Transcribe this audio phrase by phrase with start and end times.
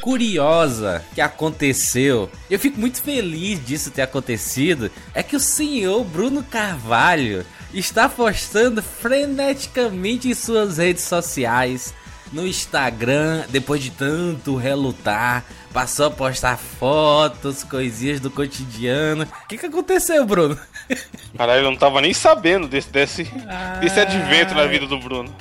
[0.00, 6.42] curiosa que aconteceu, eu fico muito feliz disso ter acontecido, é que o senhor Bruno
[6.42, 11.94] Carvalho está postando freneticamente em suas redes sociais,
[12.32, 19.24] no Instagram, depois de tanto relutar, passou a postar fotos, coisinhas do cotidiano.
[19.24, 20.58] O que, que aconteceu, Bruno?
[21.36, 23.24] Caralho, eu não tava nem sabendo desse, desse,
[23.80, 25.34] desse advento na vida do Bruno.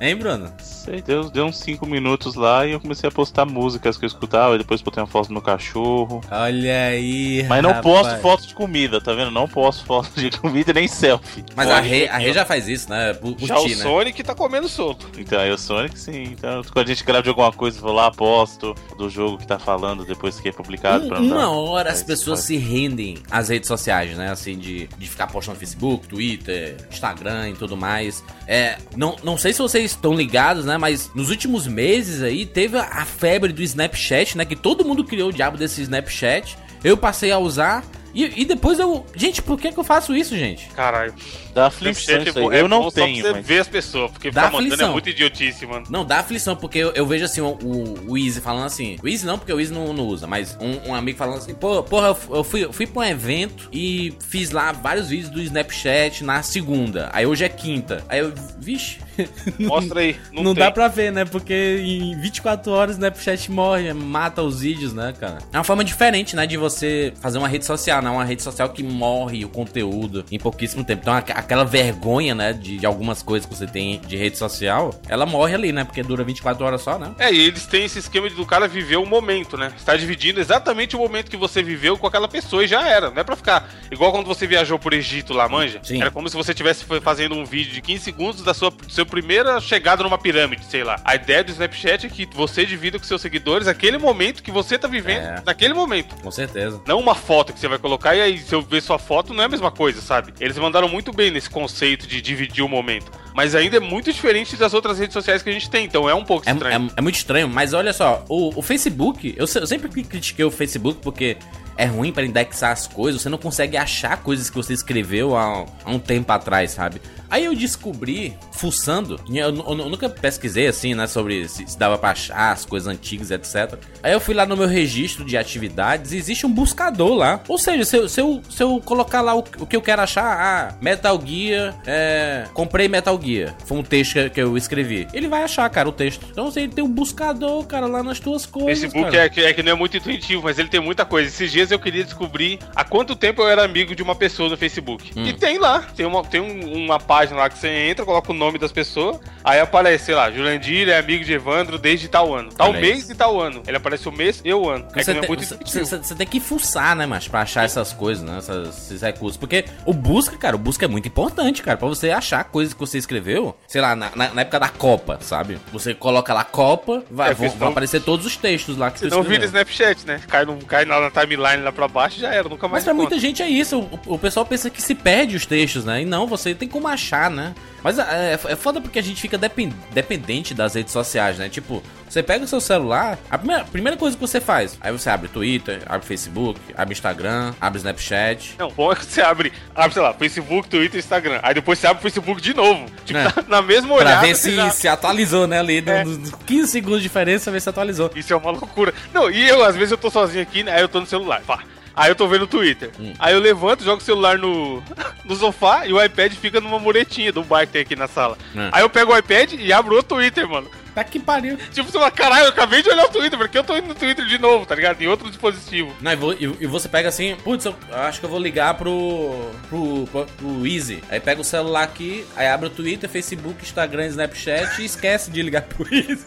[0.00, 0.52] Hein, Bruno?
[0.88, 4.06] Sei, deu, deu uns 5 minutos lá e eu comecei a postar músicas que eu
[4.06, 6.20] escutava e depois botei uma foto do meu cachorro.
[6.30, 7.82] Olha aí, Mas não rapaz.
[7.94, 9.30] posto foto de comida, tá vendo?
[9.30, 11.44] Não posto foto de comida nem selfie.
[11.54, 12.16] Mas Pode, a Rê, a?
[12.16, 13.12] Rê já faz isso, né?
[13.40, 13.74] Já o né?
[13.74, 15.08] Sonic tá comendo solto.
[15.18, 16.22] Então, eu Sonic sim.
[16.22, 19.46] Então, quando a gente grava de alguma coisa, eu vou lá, posto do jogo que
[19.46, 21.04] tá falando depois que é publicado.
[21.04, 24.30] Um- dar- uma hora as É, pessoas se rendem às redes sociais, né?
[24.30, 28.24] Assim, de, de ficar postando no Facebook, Twitter, Instagram e tudo mais.
[28.46, 30.77] É, não, não sei se vocês estão ligados, né?
[30.78, 34.44] Mas nos últimos meses aí teve a, febre do Snapchat, né?
[34.44, 36.56] Que todo mundo criou o diabo desse Snapchat.
[36.82, 37.84] Eu passei a usar.
[38.18, 39.06] E, e depois eu.
[39.14, 40.68] Gente, por que, que eu faço isso, gente?
[40.70, 41.14] Caralho.
[41.54, 43.46] Dá aflição é é Eu não bom só pra tenho, você mas...
[43.46, 44.88] ver as pessoas, porque Dá ficar mandando aflição.
[44.88, 45.86] é muito idiotice, mano.
[45.88, 48.96] Não, dá aflição, porque eu, eu vejo assim o, o, o Easy falando assim.
[49.02, 51.54] O Easy não, porque o Easy não, não usa, mas um, um amigo falando assim,
[51.54, 55.30] pô, porra, eu eu fui, eu fui pra um evento e fiz lá vários vídeos
[55.30, 57.10] do Snapchat na segunda.
[57.12, 58.04] Aí hoje é quinta.
[58.08, 58.98] Aí eu, vixe.
[59.58, 60.16] Mostra aí.
[60.32, 60.62] Não, Não, tem.
[60.64, 61.24] dá pra ver, né?
[61.24, 65.38] Porque em 24 horas o Snapchat morre, mata os vídeos, né, cara?
[65.52, 68.07] É uma forma diferente, né, de você fazer uma rede social, né?
[68.10, 71.02] Uma rede social que morre o conteúdo em pouquíssimo tempo.
[71.02, 74.94] Então aqu- aquela vergonha, né, de, de algumas coisas que você tem de rede social,
[75.08, 75.84] ela morre ali, né?
[75.84, 77.12] Porque dura 24 horas só, né?
[77.18, 79.72] É, e eles têm esse esquema de do cara viver o momento, né?
[79.76, 83.10] Você tá dividindo exatamente o momento que você viveu com aquela pessoa e já era.
[83.10, 85.80] Não é pra ficar igual quando você viajou por Egito lá, manja?
[85.82, 86.00] Sim.
[86.00, 89.60] Era como se você estivesse fazendo um vídeo de 15 segundos da sua, seu primeira
[89.60, 91.00] chegada numa pirâmide, sei lá.
[91.04, 94.78] A ideia do Snapchat é que você divida com seus seguidores aquele momento que você
[94.78, 95.42] tá vivendo É.
[95.44, 96.14] naquele momento.
[96.22, 96.80] Com certeza.
[96.86, 99.42] Não uma foto que você vai colocar e aí se eu ver sua foto não
[99.42, 100.32] é a mesma coisa, sabe?
[100.40, 103.10] Eles mandaram muito bem nesse conceito de dividir o momento.
[103.34, 106.14] Mas ainda é muito diferente das outras redes sociais que a gente tem, então é
[106.14, 106.88] um pouco É, estranho.
[106.88, 110.50] é- é muito estranho, mas olha só, o, o Facebook, eu, eu sempre critiquei o
[110.50, 111.36] Facebook porque
[111.78, 115.64] é ruim pra indexar as coisas, você não consegue achar coisas que você escreveu há,
[115.84, 117.00] há um tempo atrás, sabe?
[117.30, 121.98] Aí eu descobri, fuçando, e eu, eu nunca pesquisei assim, né, sobre se, se dava
[121.98, 123.78] pra achar as coisas antigas, etc.
[124.02, 127.40] Aí eu fui lá no meu registro de atividades e existe um buscador lá.
[127.46, 130.02] Ou seja, se eu, se eu, se eu colocar lá o, o que eu quero
[130.02, 135.06] achar, ah, Metal Gear, é, comprei Metal Gear, foi um texto que, que eu escrevi.
[135.12, 136.26] Ele vai achar, cara, o texto.
[136.30, 138.80] Então assim, ele tem um buscador, cara, lá nas tuas coisas.
[138.80, 141.28] Facebook é que, é que não é muito intuitivo, mas ele tem muita coisa.
[141.28, 144.56] Esses dias eu queria descobrir há quanto tempo eu era amigo de uma pessoa no
[144.56, 145.12] Facebook.
[145.16, 145.24] Hum.
[145.26, 148.34] E tem lá, tem, uma, tem um- uma página lá que você entra, coloca o
[148.34, 152.50] nome das pessoas, aí aparece, sei lá, Jurandir é amigo de Evandro desde tal ano.
[152.52, 153.12] Tal Olha mês isso.
[153.12, 153.62] e tal ano.
[153.66, 154.86] Ele aparece o mês e o ano.
[154.94, 158.22] É Você tem, você- você- você tem que fuçar, né, mas pra achar essas coisas,
[158.24, 158.38] né?
[158.38, 159.36] essas- esses recursos.
[159.36, 161.76] Porque o busca, cara, o busca é muito importante, cara.
[161.76, 165.18] Pra você achar coisas que você escreveu, sei lá, na, na- na época da Copa,
[165.20, 165.58] sabe?
[165.72, 169.06] Você coloca lá Copa, vai, É, vão, vão aparecer todos os textos lá que você
[169.08, 169.48] não vira escreveu.
[169.62, 170.20] Snapchat, né?
[170.28, 172.94] Cai, no, cai na, na timeline lá pra baixo já era, nunca mais Mas pra
[172.94, 173.78] muita gente é isso.
[174.06, 176.02] O, o pessoal pensa que se perde os textos, né?
[176.02, 177.54] E não, você tem como achar, né?
[177.82, 181.48] Mas é, é foda porque a gente fica depen- dependente das redes sociais, né?
[181.48, 181.82] Tipo,
[182.18, 185.28] você pega o seu celular, a primeira, primeira coisa que você faz, aí você abre
[185.28, 188.56] Twitter, abre Facebook, abre Instagram, abre Snapchat.
[188.58, 191.38] Não, bom é que você abre, abre, sei lá, Facebook, Twitter, Instagram.
[191.42, 192.86] Aí depois você abre o Facebook de novo.
[193.04, 193.24] Tipo, É.
[193.24, 194.20] na, na mesma Pra olhada.
[194.26, 195.58] ver você se, já- se atualizou, né?
[195.60, 196.04] Ali, É.
[196.04, 198.10] nos nos 15 segundos de diferença, ver se atualizou.
[198.16, 198.92] Isso é uma loucura.
[199.14, 200.72] Não, e eu, às vezes, eu tô sozinho aqui, né?
[200.74, 201.60] Aí eu tô no celular, pá.
[201.94, 202.90] Aí eu tô vendo o Twitter.
[202.98, 203.12] Hum.
[203.18, 204.82] Aí eu levanto, jogo o celular no,
[205.24, 208.38] no sofá e o iPad fica numa muretinha do bar que tem aqui na sala.
[208.56, 208.68] É.
[208.72, 210.68] Aí eu pego o iPad e abro o Twitter, mano.
[210.98, 211.56] Tá que pariu.
[211.72, 213.94] Tipo, você fala, caralho, eu acabei de olhar o Twitter, porque eu tô indo no
[213.94, 215.00] Twitter de novo, tá ligado?
[215.00, 215.94] Em outro dispositivo.
[216.00, 218.74] Não, e, vo- e- e você pega assim, putz, eu acho que eu vou ligar
[218.74, 221.00] pro, pro, pro, pro Easy.
[221.08, 225.40] Aí pega o celular aqui, aí abre o Twitter, Facebook, Instagram, Snapchat e esquece de
[225.40, 226.24] ligar pro Easy.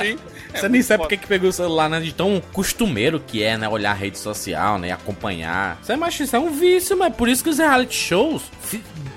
[0.00, 0.18] Sim.
[0.54, 2.00] Você nem sabe por que pegou o celular, né?
[2.00, 3.68] De tão costumeiro que é, né?
[3.68, 4.90] Olhar a rede social, né?
[4.92, 5.78] Acompanhar.
[5.82, 8.42] Isso é, macho, isso é um vício, mas por isso que os reality shows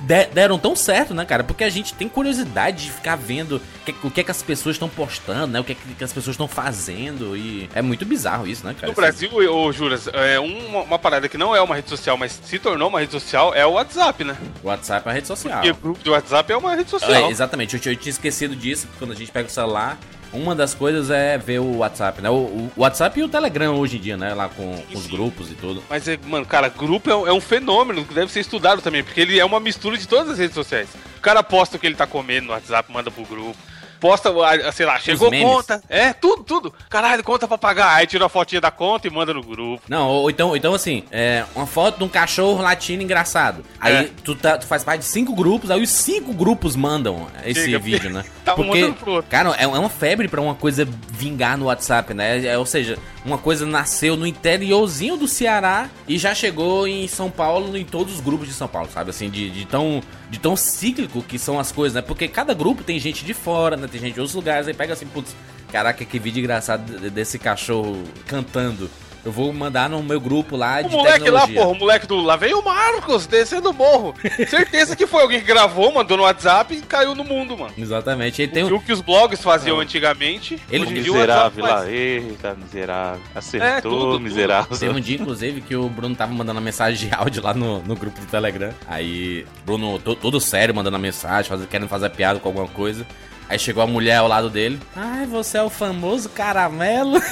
[0.08, 1.44] deram tão certo, né, cara?
[1.44, 4.42] Porque a gente tem curiosidade de ficar vendo o que, o que, é que as
[4.42, 5.60] pessoas estão postando, né?
[5.60, 7.36] O que, é que as pessoas estão fazendo.
[7.36, 8.88] E é muito bizarro isso, né, cara?
[8.88, 12.40] No Brasil, ô Juras, é uma, uma parada que não é uma rede social, mas
[12.44, 14.38] se tornou uma rede social, é o WhatsApp, né?
[14.64, 15.54] O WhatsApp é uma rede social.
[15.62, 17.30] Porque o grupo de WhatsApp é uma rede É, social.
[17.32, 19.98] exatamente, eu, tinha- eu tinha esquecido disso quando a gente pega o celular.
[20.34, 22.30] Uma das coisas é ver o WhatsApp, né?
[22.30, 24.34] O, o WhatsApp e o Telegram hoje em dia, né?
[24.34, 25.84] Lá com, com os grupos e tudo.
[25.90, 29.04] Mas, é, mano, cara, grupo é um, é um fenômeno que deve ser estudado também,
[29.04, 30.90] porque ele é uma mistura de todas as redes sociais.
[31.18, 33.58] O cara posta o que ele tá comendo no WhatsApp, manda pro grupo.
[34.00, 34.32] Posta,
[34.72, 35.82] sei lá, chegou conta.
[35.90, 36.74] É, tudo, tudo.
[36.90, 37.94] Caralho, conta pra pagar.
[37.96, 39.82] Aí tira a fotinha da conta e manda no grupo.
[39.88, 43.64] Não, ou então, ou então assim, é, uma foto de um cachorro latindo engraçado.
[43.80, 44.10] Aí É.
[44.24, 47.80] tu, tá- tu faz parte de cinco grupos, aí os cinco grupos mandam esse Chega,
[47.80, 48.24] vídeo, né?
[48.46, 49.30] tá um Porque, pro outro.
[49.30, 52.46] cara, é, é uma febre pra uma coisa vingar no WhatsApp, né?
[52.46, 57.30] É, ou seja, uma coisa nasceu no interiorzinho do Ceará e já chegou em São
[57.30, 59.10] Paulo, em todos os grupos de São Paulo, sabe?
[59.10, 62.02] Assim, de, de tão, de tão cíclico que são as coisas, né?
[62.02, 63.88] Porque cada grupo tem gente de fora, né?
[63.88, 65.36] Tem gente de outros lugares, aí pega assim, putz,
[65.72, 68.90] caraca, que vídeo engraçado de- desse cachorro cantando.
[69.28, 71.56] Eu vou mandar no meu grupo lá O de moleque lá, tecnologia.
[71.62, 72.22] porra, o moleque do.
[72.22, 74.16] Lá veio o Marcos descendo o morro.
[74.48, 77.74] Certeza que foi alguém que gravou, mandou no WhatsApp e caiu no mundo, mano.
[77.78, 78.42] Exatamente.
[78.42, 78.80] Ele tem O um...
[78.80, 80.58] que os blogs faziam antigamente.
[80.72, 83.22] Ele- hoje O o miserável lá, eita, miserável.
[83.36, 84.20] É, Acertou, tudo, tudo.
[84.22, 84.78] miserável.
[84.78, 87.82] Teve um dia, inclusive, que o Bruno tava mandando uma mensagem de áudio lá no,
[87.84, 88.72] no grupo do Telegram.
[88.88, 93.06] Aí, Bruno, to- todo sério, mandando a mensagem, faz- querendo fazer piada com alguma coisa.
[93.50, 94.80] Aí chegou a mulher ao lado dele.
[94.96, 97.22] Ai, você é o famoso caramelo.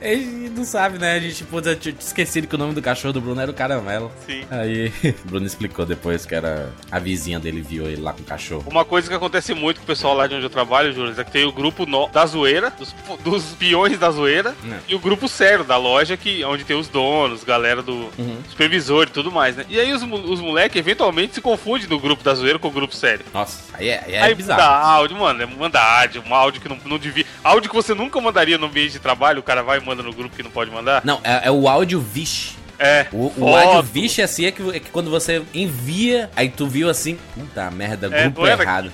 [0.00, 1.14] Ele não sabe, né?
[1.14, 3.54] A gente, pô, eu tinha esquecido que o nome do cachorro do Bruno era o
[3.54, 4.10] caramelo.
[4.26, 4.44] Sim.
[4.50, 4.92] Aí,
[5.24, 8.64] o Bruno explicou depois que era a vizinha dele viu ele lá com o cachorro.
[8.70, 11.24] Uma coisa que acontece muito com o pessoal lá de onde eu trabalho, Júlio, é
[11.24, 14.76] que tem o grupo no- da zoeira, dos, dos peões da zoeira, Não.
[14.88, 18.38] e o grupo sério da loja, que, onde tem os donos, galera do Uhum.
[18.48, 19.64] supervisor e tudo mais, né?
[19.68, 22.94] E aí os, os moleques eventualmente se confundem do grupo da zoeira com o grupo
[22.94, 23.24] sério.
[23.32, 24.60] Nossa, aí é, aí é aí bizarro.
[24.60, 27.24] manda áudio, mano, é- manda áudio, um áudio que não, não devia.
[27.44, 30.12] Áudio que você nunca mandaria no ambiente de trabalho, o cara vai e manda no
[30.12, 31.02] grupo que não pode mandar.
[31.04, 32.56] Não, é, é o áudio vixe.
[32.78, 33.06] É.
[33.12, 36.90] O, o áudio vixe assim é que, é que quando você envia, aí tu viu
[36.90, 38.92] assim, puta merda, É, grupo era- errado.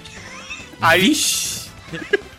[0.80, 1.61] Aí- Vixe!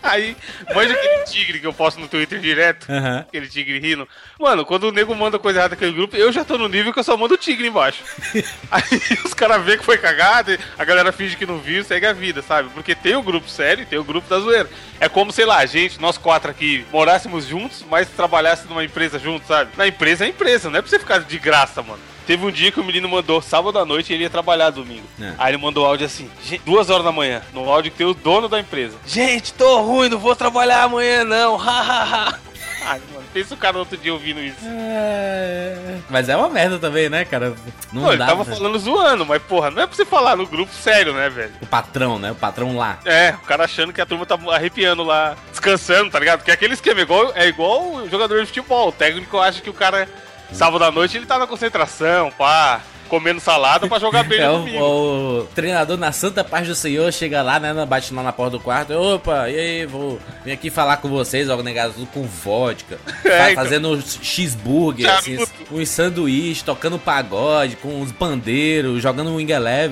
[0.03, 0.35] Aí,
[0.75, 2.91] manja aquele tigre que eu posto no Twitter direto.
[2.91, 3.19] Aham.
[3.19, 4.07] Aquele tigre rindo.
[4.37, 6.99] Mano, quando o nego manda coisa errada naquele grupo, eu já tô no nível que
[6.99, 8.03] eu só mando o tigre embaixo.
[8.69, 8.83] Aí
[9.25, 12.13] os caras veem que foi cagado, a galera finge que não viu e segue a
[12.13, 12.69] vida, sabe?
[12.73, 14.69] Porque tem o grupo sério e tem o grupo da zoeira.
[14.99, 19.17] É como, sei lá, a gente, nós quatro aqui, morássemos juntos, mas trabalhássemos numa empresa
[19.17, 19.71] juntos, sabe?
[19.77, 22.12] Na empresa é empresa, não é pra você ficar de graça, mano.
[22.25, 25.05] Teve um dia que o menino mandou sábado à noite e ele ia trabalhar domingo.
[25.21, 25.33] É.
[25.37, 28.13] Aí ele mandou áudio assim, "Gente, duas horas da manhã, no áudio que tem o
[28.13, 28.95] dono da empresa.
[29.05, 32.39] Gente, tô ruim, não vou trabalhar amanhã não, hahaha.
[32.85, 34.57] Ai, mano, pensa o cara outro dia ouvindo isso.
[34.65, 35.97] É...
[36.09, 37.53] Mas é uma merda também, né, cara?
[37.93, 38.25] Não Não, ele dá.
[38.27, 41.29] tava pra- falando zoando, mas porra, não é pra você falar no grupo sério, né,
[41.29, 41.53] velho?
[41.61, 42.31] O patrão, né?
[42.31, 42.99] O patrão lá.
[43.05, 46.39] É, o cara achando que a turma tá arrepiando lá, descansando, tá ligado?
[46.39, 48.89] Porque aquele esquema é igual, é igual o jogador de futebol.
[48.89, 50.07] O técnico acha que o cara,
[50.53, 54.53] sábado à noite, ele tá na concentração, pá, comendo salada pra jogar bem É, no
[54.55, 54.79] o, domingo.
[54.83, 57.73] o treinador na santa paz do Senhor chega lá, né?
[57.85, 58.93] Bate lá na porta do quarto.
[58.93, 62.97] Opa, e aí, vou vir aqui falar com vocês, ó, negado, tudo com vodka.
[63.25, 63.63] É, então.
[63.63, 65.37] Fazendo cheeseburger, Já assim,
[65.71, 69.39] uns sanduíches, tocando pagode, com os bandeiros, jogando um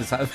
[0.04, 0.28] sabe?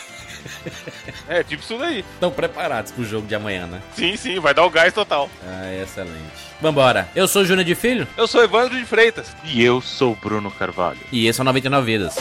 [1.29, 2.05] É, tipo isso daí.
[2.15, 3.81] Estão preparados pro jogo de amanhã, né?
[3.95, 5.29] Sim, sim, vai dar o gás total.
[5.47, 6.47] Ah, excelente.
[6.61, 7.09] Vambora.
[7.15, 9.29] Eu sou o Júnior de Filho Eu sou Evandro de Freitas.
[9.45, 10.99] E eu sou o Bruno Carvalho.
[11.13, 12.17] e esse é o 99 Vidas.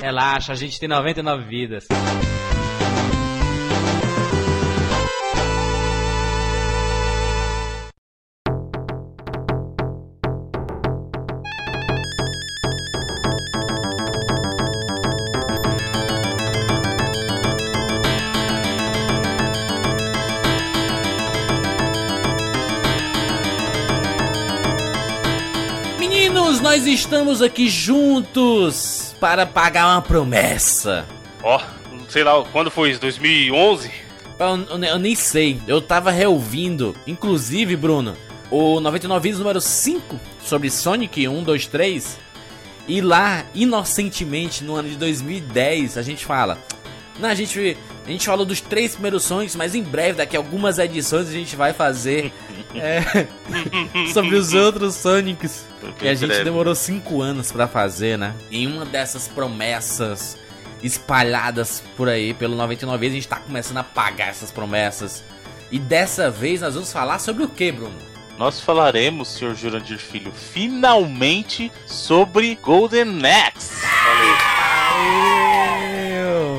[0.00, 1.86] Relaxa, a gente tem 99 vidas.
[27.00, 31.06] Estamos aqui juntos para pagar uma promessa.
[31.42, 31.58] Ó,
[32.08, 33.00] sei lá, quando foi isso?
[33.00, 33.90] 2011?
[34.38, 38.14] Eu, eu- eu nem sei, eu tava reouvindo, inclusive, Bruno,
[38.50, 42.18] o 99 Vidas número 5 sobre Sonic 1, 2, 3.
[42.86, 46.58] E lá, inocentemente, no ano de 2010, a gente fala.
[47.18, 47.76] Não, a gente,
[48.10, 51.32] a gente falou dos três primeiros Sonics, mas em breve, daqui a algumas edições, a
[51.32, 52.32] gente vai fazer
[52.74, 53.26] é,
[54.12, 55.64] sobre os outros Sonics.
[56.02, 58.34] E a gente demorou cinco anos pra fazer, né?
[58.50, 60.36] Em uma dessas promessas
[60.82, 65.22] espalhadas por aí pelo 99 vezes, a gente tá começando a pagar essas promessas.
[65.70, 68.10] E dessa vez nós vamos falar sobre o que, Bruno?
[68.40, 73.84] nós falaremos, senhor Jurandir Filho, finalmente sobre Golden Axe.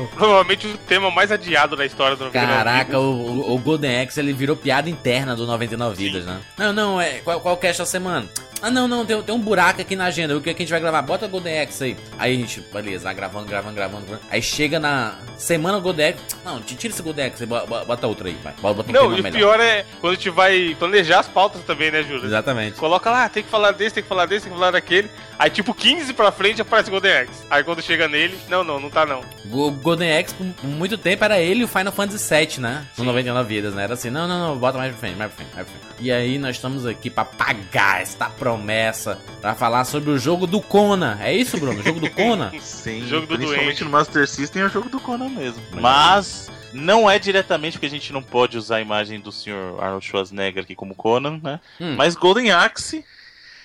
[0.08, 3.00] Provavelmente o tema mais adiado da história do 99 Caraca, Vidas.
[3.00, 6.40] o, o- Golden Axe ele virou piada interna do 99 Vidas, né?
[6.58, 7.20] Não, não, é.
[7.20, 8.26] Qual, qual cast da semana?
[8.62, 10.36] Ah, não, não, tem, tem um buraco aqui na agenda.
[10.36, 11.02] O que, que a gente vai gravar?
[11.02, 11.96] Bota Golden Axe aí.
[12.16, 14.06] Aí a gente, beleza, gravando, gravando, gravando.
[14.06, 14.26] gravando.
[14.30, 16.20] Aí chega na semana Golden Axe.
[16.44, 18.52] Não, tira esse Golden Axe bota outro aí, vai.
[18.60, 19.38] Bota, bota Não, e o melhor.
[19.38, 22.24] pior é quando a gente vai planejar as pautas também, né, Júlio?
[22.24, 22.76] Exatamente.
[22.78, 25.10] Coloca lá, tem que falar desse, tem que falar desse, tem que falar daquele.
[25.38, 27.42] Aí, tipo, 15 pra frente aparece o Golden Axe.
[27.50, 29.22] Aí quando chega nele, não, não, não tá não.
[29.50, 32.86] O Golden Axe, por muito tempo, era ele e o Final Fantasy VII, né?
[32.96, 33.84] No 99 vidas, né?
[33.84, 35.92] Era assim, não, não, não, bota mais pra frente, mais pra frente, mais pra frente.
[36.00, 38.26] E aí nós estamos aqui pra pagar esta
[38.56, 41.18] promessa, pra falar sobre o jogo do Conan.
[41.20, 41.80] É isso, Bruno?
[41.80, 42.52] O jogo do Conan?
[42.60, 43.84] Sim, Jogo do principalmente doente.
[43.84, 45.62] no Master System é o jogo do Conan mesmo.
[45.72, 49.78] Mas não é diretamente porque a gente não pode usar a imagem do Sr.
[49.80, 51.60] Arnold Schwarzenegger aqui como Conan, né?
[51.80, 51.94] Hum.
[51.96, 53.04] Mas Golden Axe,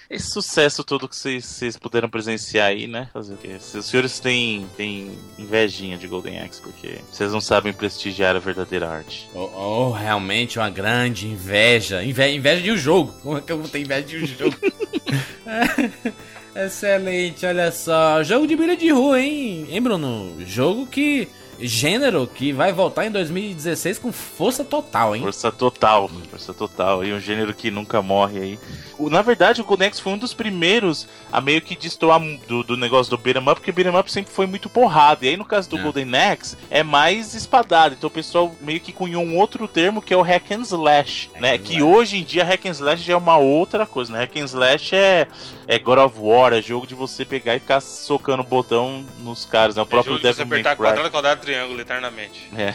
[0.10, 3.10] esse sucesso todo que vocês, vocês puderam presenciar aí, né?
[3.14, 3.58] Fazer o quê?
[3.76, 8.90] Os senhores têm, têm invejinha de Golden Axe, porque vocês não sabem prestigiar a verdadeira
[8.90, 9.30] arte.
[9.34, 12.04] Oh, oh, realmente uma grande inveja.
[12.04, 13.14] Inve- inveja de um jogo.
[13.22, 14.56] Como é que eu vou ter inveja de um jogo?
[16.56, 18.24] Excelente, olha só.
[18.24, 19.68] Jogo de bilha de rua, hein?
[19.70, 20.36] Hein, Bruno?
[20.46, 21.28] Jogo que.
[21.60, 25.22] Gênero que vai voltar em 2016 com força total, hein?
[25.22, 27.04] Força total, força total.
[27.04, 28.60] E um gênero que nunca morre aí.
[28.98, 32.64] O- Na verdade, o Golden Axe foi um dos primeiros a meio que destoar do,
[32.64, 35.26] do negócio do beat'em up, porque beat'em up sempre foi muito porrada.
[35.26, 35.82] E aí, no caso do É.
[35.82, 37.96] Golden Axe, é mais espadado.
[37.98, 41.30] Então o pessoal meio que cunhou um outro termo que é o hack and slash,
[41.40, 41.54] né?
[41.56, 41.84] and Que slash.
[41.84, 44.20] hoje em dia hack and slash já é uma outra coisa, né?
[44.20, 45.28] Hack and slash é,
[45.68, 49.46] é God of War, é jogo de você pegar e ficar socando o botão nos
[49.46, 49.82] caras, né?
[49.82, 52.50] O É próprio jogo de você apertar quadrado, quadrado, triângulo eternamente.
[52.58, 52.74] É.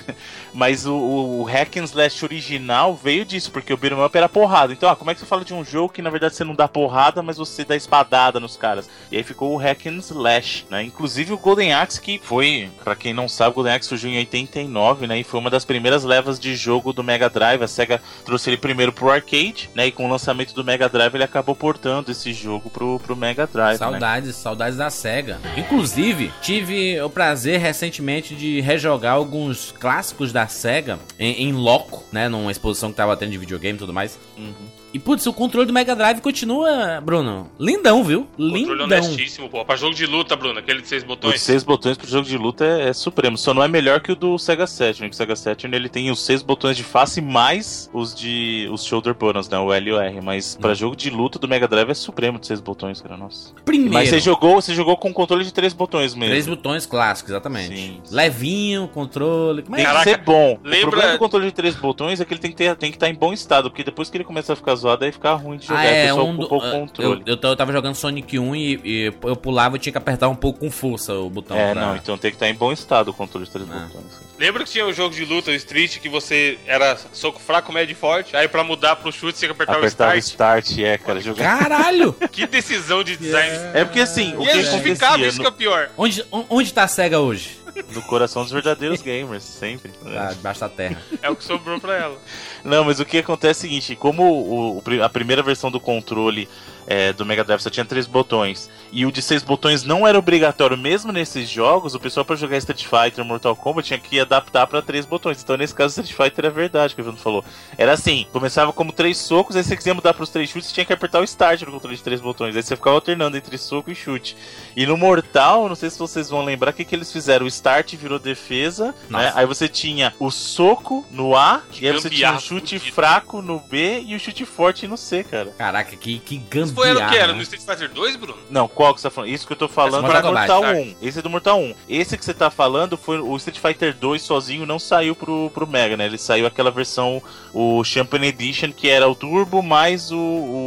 [0.54, 4.28] Mas o, o, o hack and slash original veio disso, porque o beat'em up era
[4.28, 4.72] porrada.
[4.72, 6.54] Então, ah, como é que você fala de um jogo que na verdade você não
[6.54, 8.88] dá porrada, mas você dá espadada nos caras?
[9.10, 10.82] E aí ficou o hack and slash, né?
[10.82, 14.16] Inclusive o Golden Axe, que foi, pra quem não sabe, o Golden Axe surgiu em
[14.18, 15.18] 89, né?
[15.18, 17.62] E foi uma das primeiras levas de jogo do Mega Drive.
[17.62, 19.86] A SEGA trouxe ele primeiro pro arcade, né?
[19.88, 23.46] E com o lançamento do Mega Drive ele acabou portando esse jogo pro, pro Mega
[23.46, 23.90] Drive, né?
[23.90, 25.38] Saudades, saudades da SEGA.
[25.56, 32.28] Inclusive, tive o prazer recentemente de rejogar alguns clássicos da SEGA em, em loco, né?
[32.28, 34.19] Numa exposição que tava tendo de videogame e tudo mais.
[34.37, 34.81] Uhum.
[34.92, 38.26] E putz, o controle do Mega Drive continua, Bruno, lindão, viu?
[38.37, 38.84] Controle Lindão.
[38.84, 39.64] honestíssimo, pô.
[39.64, 41.40] Pra jogo de luta, Bruno, aquele de seis Os botões.
[41.40, 43.38] seis botões pro jogo de luta é, é supremo.
[43.38, 45.08] Só não é melhor que o do Sega Saturn.
[45.08, 48.84] Que o Sega Saturn ele tem os seis botões de face mais os de os
[48.84, 49.58] shoulder buttons, né?
[49.58, 50.20] O L e o R.
[50.20, 53.16] Mas pra jogo de luta do Mega Drive é supremo de seis botões, cara.
[53.16, 53.54] Nossa.
[53.64, 56.30] Primeiro, Mas você jogou, você jogou com controle de três botões mesmo.
[56.32, 57.75] três botões clássicos, exatamente.
[57.75, 58.00] Sim.
[58.11, 59.62] Levinho, controle.
[59.62, 60.58] Como é Tem que que Caraca, ser bom.
[60.62, 62.90] lembra- O problema do controle de três botões é que ele tem que ter, tem
[62.90, 65.32] que estar em bom estado, porque depois que ele começa a ficar zoado, aí fica
[65.34, 65.80] ruim de jogar.
[65.80, 67.22] Ah, o é, pessoal um do, ocupou o ah, controle.
[67.26, 70.28] eu, eu, eu tava jogando Sonic 1 e, e eu pulava e tinha que apertar
[70.28, 71.56] um pouco com força o botão.
[71.56, 73.74] é, pra- não, então tem que estar em bom estado o controle de três Ah.
[73.86, 74.20] botões.
[74.38, 77.92] Lembra que tinha o jogo de luta, o Street, que você era soco fraco, médio
[77.92, 78.36] e forte?
[78.36, 80.64] Aí pra mudar pro chute, você tinha que apertar Apertava o o start.
[80.64, 81.58] start, é, cara, jogar.
[81.60, 82.12] Caralho!
[82.32, 83.56] Que decisão de design.
[83.74, 85.90] É porque assim, o E que é justificável, isso no- que é pior.
[85.96, 87.62] onde, on- onde tá a SEGA hoje?
[87.94, 89.90] No coração dos verdadeiros gamers, sempre.
[89.92, 91.02] Tá debaixo da terra.
[91.20, 92.18] É o que sobrou pra ela.
[92.64, 96.48] Não, mas o que acontece é o seguinte: como o- a primeira versão do controle
[96.86, 100.18] é, do Mega Drive só tinha três botões e o de seis botões não era
[100.18, 104.66] obrigatório mesmo nesses jogos, o pessoal pra jogar Street Fighter, Mortal Kombat tinha que adaptar
[104.66, 105.42] pra três botões.
[105.42, 107.44] Então nesse caso Street Fighter é verdade, que o Bruno falou.
[107.76, 110.74] Era assim: começava como três socos, aí se você quiser mudar pros três chutes, você
[110.74, 112.56] tinha que apertar o Start no controle de três botões.
[112.56, 114.36] Aí você ficava alternando entre soco e chute.
[114.76, 117.48] E no Mortal, não sei se vocês vão lembrar o que, que eles fizeram: o
[117.48, 119.32] Start virou defesa, né?
[119.34, 122.94] Aí você tinha o soco no A, e aí você tinha o gambiarra chute fudido.
[122.94, 125.50] fraco no B e o chute forte no C, cara.
[125.56, 126.36] Caraca, que, que
[126.72, 127.16] Isso foi era o que?
[127.16, 128.38] Era no Street Fighter 2, Bruno?
[128.50, 129.30] Não, qual que você tá falando?
[129.30, 131.06] Isso que eu tô falando Esse é Mortal Mortal, Kombat, 1.
[131.06, 131.74] Esse é do Mortal 1.
[131.88, 135.66] Esse que você tá falando foi o Street Fighter 2 sozinho, não saiu pro, pro
[135.66, 136.06] Mega, né?
[136.06, 140.18] Ele saiu aquela versão, o Champion Edition, que era o Turbo, mais o,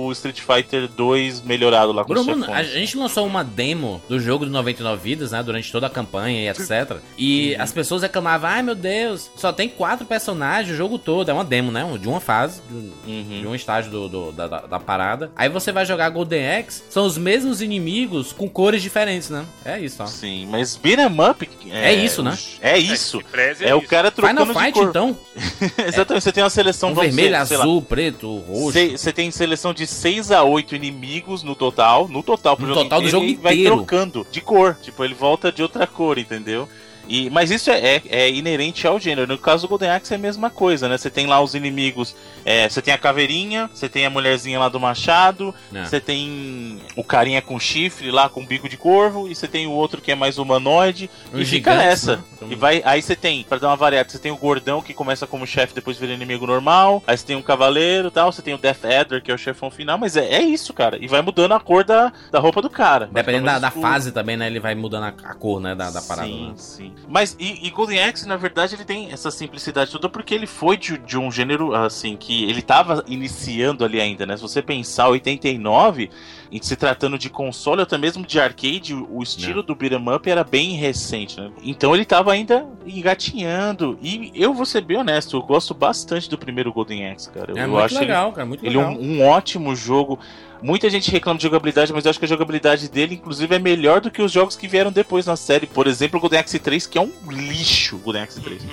[0.07, 4.45] o Street Fighter 2 melhorado lá com Bruno, a gente lançou uma demo do jogo
[4.45, 5.41] do 99 Vidas, né?
[5.43, 6.97] Durante toda a campanha e etc.
[7.17, 11.29] E as pessoas reclamavam, ai meu Deus, só tem quatro personagens o jogo todo.
[11.29, 11.85] É uma demo, né?
[12.00, 13.41] De uma fase, de, Uhum.
[13.41, 15.31] de um estágio do, do- da, da- da parada.
[15.35, 19.46] Aí você vai jogar Golden Axe, são os mesmos inimigos com cores diferentes, né?
[19.64, 20.06] É isso, ó.
[20.06, 21.50] Sim, mas beat'em up...
[21.72, 22.38] É isso, né?
[22.62, 23.20] É isso.
[23.20, 23.88] É, preze É, o isso.
[23.88, 24.90] cara trocando Final de Fight, cor.
[24.90, 25.18] então?
[25.88, 26.92] Exatamente, você tem uma seleção...
[26.92, 28.74] Um vermelho, dizer, sei lá, azul, preto, roxo.
[28.98, 32.84] Você tem seleção de 6 a 8 inimigos no total, no total pro No jogo
[32.86, 33.75] total do inteiro, jogo e vai inteiro.
[33.75, 34.78] trocando de cor.
[34.82, 36.68] Tipo, ele volta de outra cor, entendeu?
[37.07, 39.27] E, mas isso é, é, é, inerente ao gênero.
[39.27, 40.97] No caso do Golden Axe é a mesma coisa, né?
[40.97, 42.15] Você tem lá os inimigos.
[42.43, 45.83] É, você tem a caveirinha, você tem a mulherzinha lá do machado, é.
[45.83, 49.71] você tem o carinha com chifre lá com bico de corvo, e você tem o
[49.71, 51.09] outro que é mais humanoide.
[51.33, 52.17] e fica nessa.
[52.17, 52.24] Né?
[52.51, 55.25] E vai, aí você tem, para dar uma variada, você tem o gordão que começa
[55.25, 57.03] como chefe, depois vira inimigo normal.
[57.07, 59.71] Aí você tem um cavaleiro tal, você tem o Death Adder, que é o chefão
[59.71, 60.97] final, mas é, é isso, cara.
[61.01, 63.09] E vai mudando a cor da, da roupa do cara.
[63.12, 64.47] Dependendo da, da, fase também, né?
[64.47, 65.75] Ele vai mudando a, a cor, né?
[65.75, 66.27] Da, da parada.
[66.27, 66.53] Sim, né?
[66.57, 66.95] sim.
[67.08, 70.78] Mas e, e, Golden Axe, na verdade, ele tem essa simplicidade toda porque ele foi
[70.78, 74.36] de, de um gênero, assim, que ele tava iniciando ali ainda, né?
[74.36, 76.10] Se você pensar, 89
[76.55, 79.65] em se tratando de console, até mesmo de arcade, o estilo Não.
[79.65, 81.51] do beat'em up era bem recente, né?
[81.62, 84.00] Então ele tava ainda engatinhando.
[84.01, 87.51] E eu vou ser bem honesto, eu gosto bastante do primeiro Golden Axe, cara.
[87.53, 88.93] É eu muito acho legal, ele, cara, muito ele legal.
[88.93, 90.17] Ele é um, um ótimo jogo.
[90.62, 94.00] Muita gente reclama de jogabilidade, mas eu acho que a jogabilidade dele, inclusive, é melhor
[94.00, 95.67] do que os jogos que vieram depois na série.
[95.67, 98.63] Por exemplo, o Golden Axe 3, que é um lixo, o Golden Axe 3.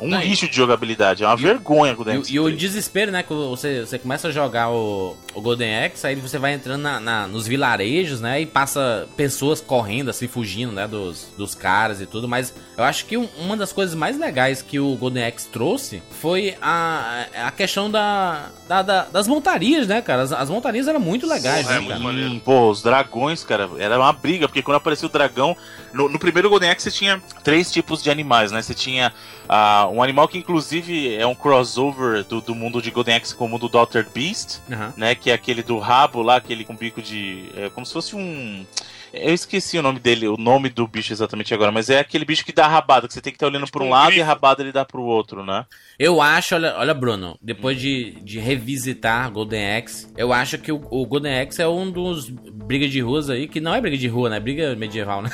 [0.00, 2.22] Um Não, lixo de jogabilidade, é uma e, vergonha o Golden.
[2.28, 3.22] E, e o desespero, né?
[3.22, 6.98] Quando você, você começa a jogar o, o Golden Axe, aí você vai entrando na,
[6.98, 8.40] na, nos vilarejos, né?
[8.40, 10.86] E passa pessoas correndo, assim, fugindo, né?
[10.88, 12.26] Dos, dos caras e tudo.
[12.26, 16.02] Mas eu acho que um, uma das coisas mais legais que o Golden Axe trouxe
[16.20, 20.22] foi a, a questão da, da, da das montarias, né, cara?
[20.22, 22.00] As, as montarias eram muito legais, Porra, né, é cara?
[22.00, 25.56] Hum, pô, os dragões, cara, era uma briga, porque quando apareceu o dragão.
[25.92, 28.62] No, no primeiro Golden Axe você tinha três tipos de animais, né?
[28.62, 29.12] Você tinha
[29.90, 33.48] um animal que inclusive é um crossover do, do mundo de Golden Axe com o
[33.48, 34.92] mundo do Altered Beast, uhum.
[34.96, 35.14] né?
[35.14, 37.50] Que é aquele do rabo lá, aquele com bico de.
[37.56, 38.66] É, como se fosse um.
[39.12, 42.44] Eu esqueci o nome dele, o nome do bicho exatamente agora, mas é aquele bicho
[42.44, 44.24] que dá rabada, que você tem que estar olhando tipo para um lado e a
[44.24, 45.66] rabada ele dá para o outro, né?
[45.98, 50.80] Eu acho, olha, olha Bruno, depois de, de revisitar Golden Axe, eu acho que o,
[50.90, 54.08] o Golden Axe é um dos brigas de ruas aí, que não é briga de
[54.08, 54.36] rua, né?
[54.36, 55.30] É briga medieval, né?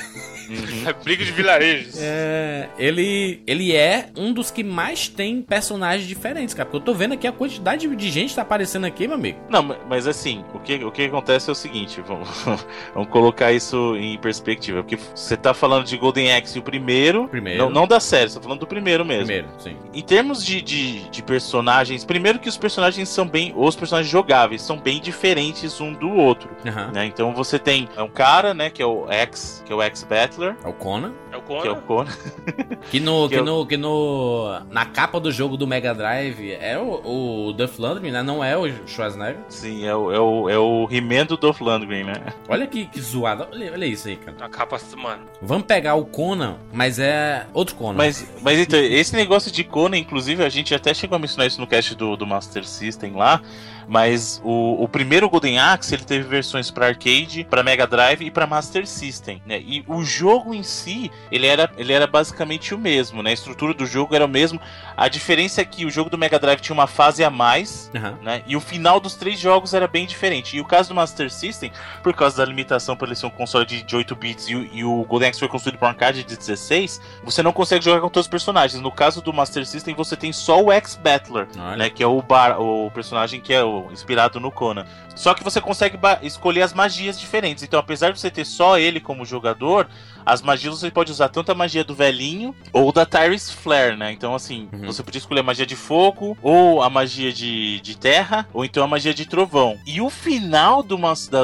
[0.49, 0.87] Uhum.
[0.87, 1.97] É briga de vilarejos.
[1.99, 6.67] É, ele, ele é um dos que mais tem personagens diferentes, cara.
[6.67, 9.39] Porque eu tô vendo aqui a quantidade de gente que tá aparecendo aqui, meu amigo.
[9.49, 12.29] Não, mas assim, o que, o que acontece é o seguinte: vamos,
[12.95, 14.83] vamos colocar isso em perspectiva.
[14.83, 17.29] Porque você tá falando de Golden Axe, o primeiro.
[17.29, 17.65] Primeiro.
[17.65, 19.27] Não, não da série, você tá falando do primeiro mesmo.
[19.27, 19.77] Primeiro, sim.
[19.93, 23.53] Em termos de, de, de personagens, primeiro que os personagens são bem.
[23.57, 26.49] Os personagens jogáveis são bem diferentes um do outro.
[26.65, 26.93] Uhum.
[26.93, 27.07] Né?
[27.07, 30.57] Então você tem um cara, né, que é o X, que é o X-Battler.
[30.63, 31.13] É o Conan.
[31.33, 31.63] É o Conan.
[31.63, 32.13] Que é o Conan.
[32.91, 34.61] que no, que, que, é no, que no.
[34.71, 38.23] Na capa do jogo do Mega Drive é o, o Duff Landry, né?
[38.23, 39.41] Não é o Schwarzenegger.
[39.49, 42.15] Sim, é o, é o, é o He-Man do Duff Landry, né?
[42.49, 43.47] Olha que, que zoado.
[43.57, 44.37] Olha, olha isso aí, cara.
[44.39, 45.25] A capa, mano.
[45.41, 47.97] Vamos pegar o Conan, mas é outro Conan.
[47.97, 51.59] Mas, mas então, esse negócio de Conan, inclusive, a gente até chegou a mencionar isso
[51.59, 53.41] no cast do, do Master System lá.
[53.89, 58.31] Mas o, o primeiro Golden Axe ele teve versões para arcade, para Mega Drive e
[58.31, 59.61] para Master System, né?
[59.61, 63.31] E o jogo em si, ele era, ele era basicamente o mesmo, né?
[63.31, 64.61] A estrutura do jogo era o mesmo.
[64.97, 68.23] A diferença é que o jogo do Mega Drive tinha uma fase a mais, uhum.
[68.23, 68.43] né?
[68.47, 70.57] E o final dos três jogos era bem diferente.
[70.57, 71.71] E o caso do Master System,
[72.03, 74.85] por causa da limitação para ele ser um console de, de 8 bits e, e,
[74.85, 78.09] o Golden Axe foi construído para um arcade de 16, você não consegue jogar com
[78.09, 78.81] todos os personagens.
[78.83, 81.47] No caso do Master System, você tem só o X-Battler,
[81.77, 81.91] né?
[81.91, 84.85] Que é o, bar, o personagem que é o, inspirado no Conan.
[85.15, 87.63] Só que você consegue escolher as magias diferentes.
[87.65, 89.89] Então, apesar de você ter só ele como jogador,
[90.25, 94.13] as magias você pode usar tanto a magia do velhinho ou da Tyrese Flare, né?
[94.13, 94.87] Então, assim, uhum.
[94.87, 98.83] você podia escolher a magia de fogo, ou a magia de, de terra, ou então
[98.83, 99.79] a magia de trovão.
[99.87, 100.99] E o final do,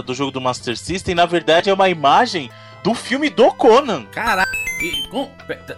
[0.04, 2.50] do jogo do Master System, na verdade, é uma imagem
[2.82, 4.04] do filme do Conan.
[4.06, 4.50] Caraca.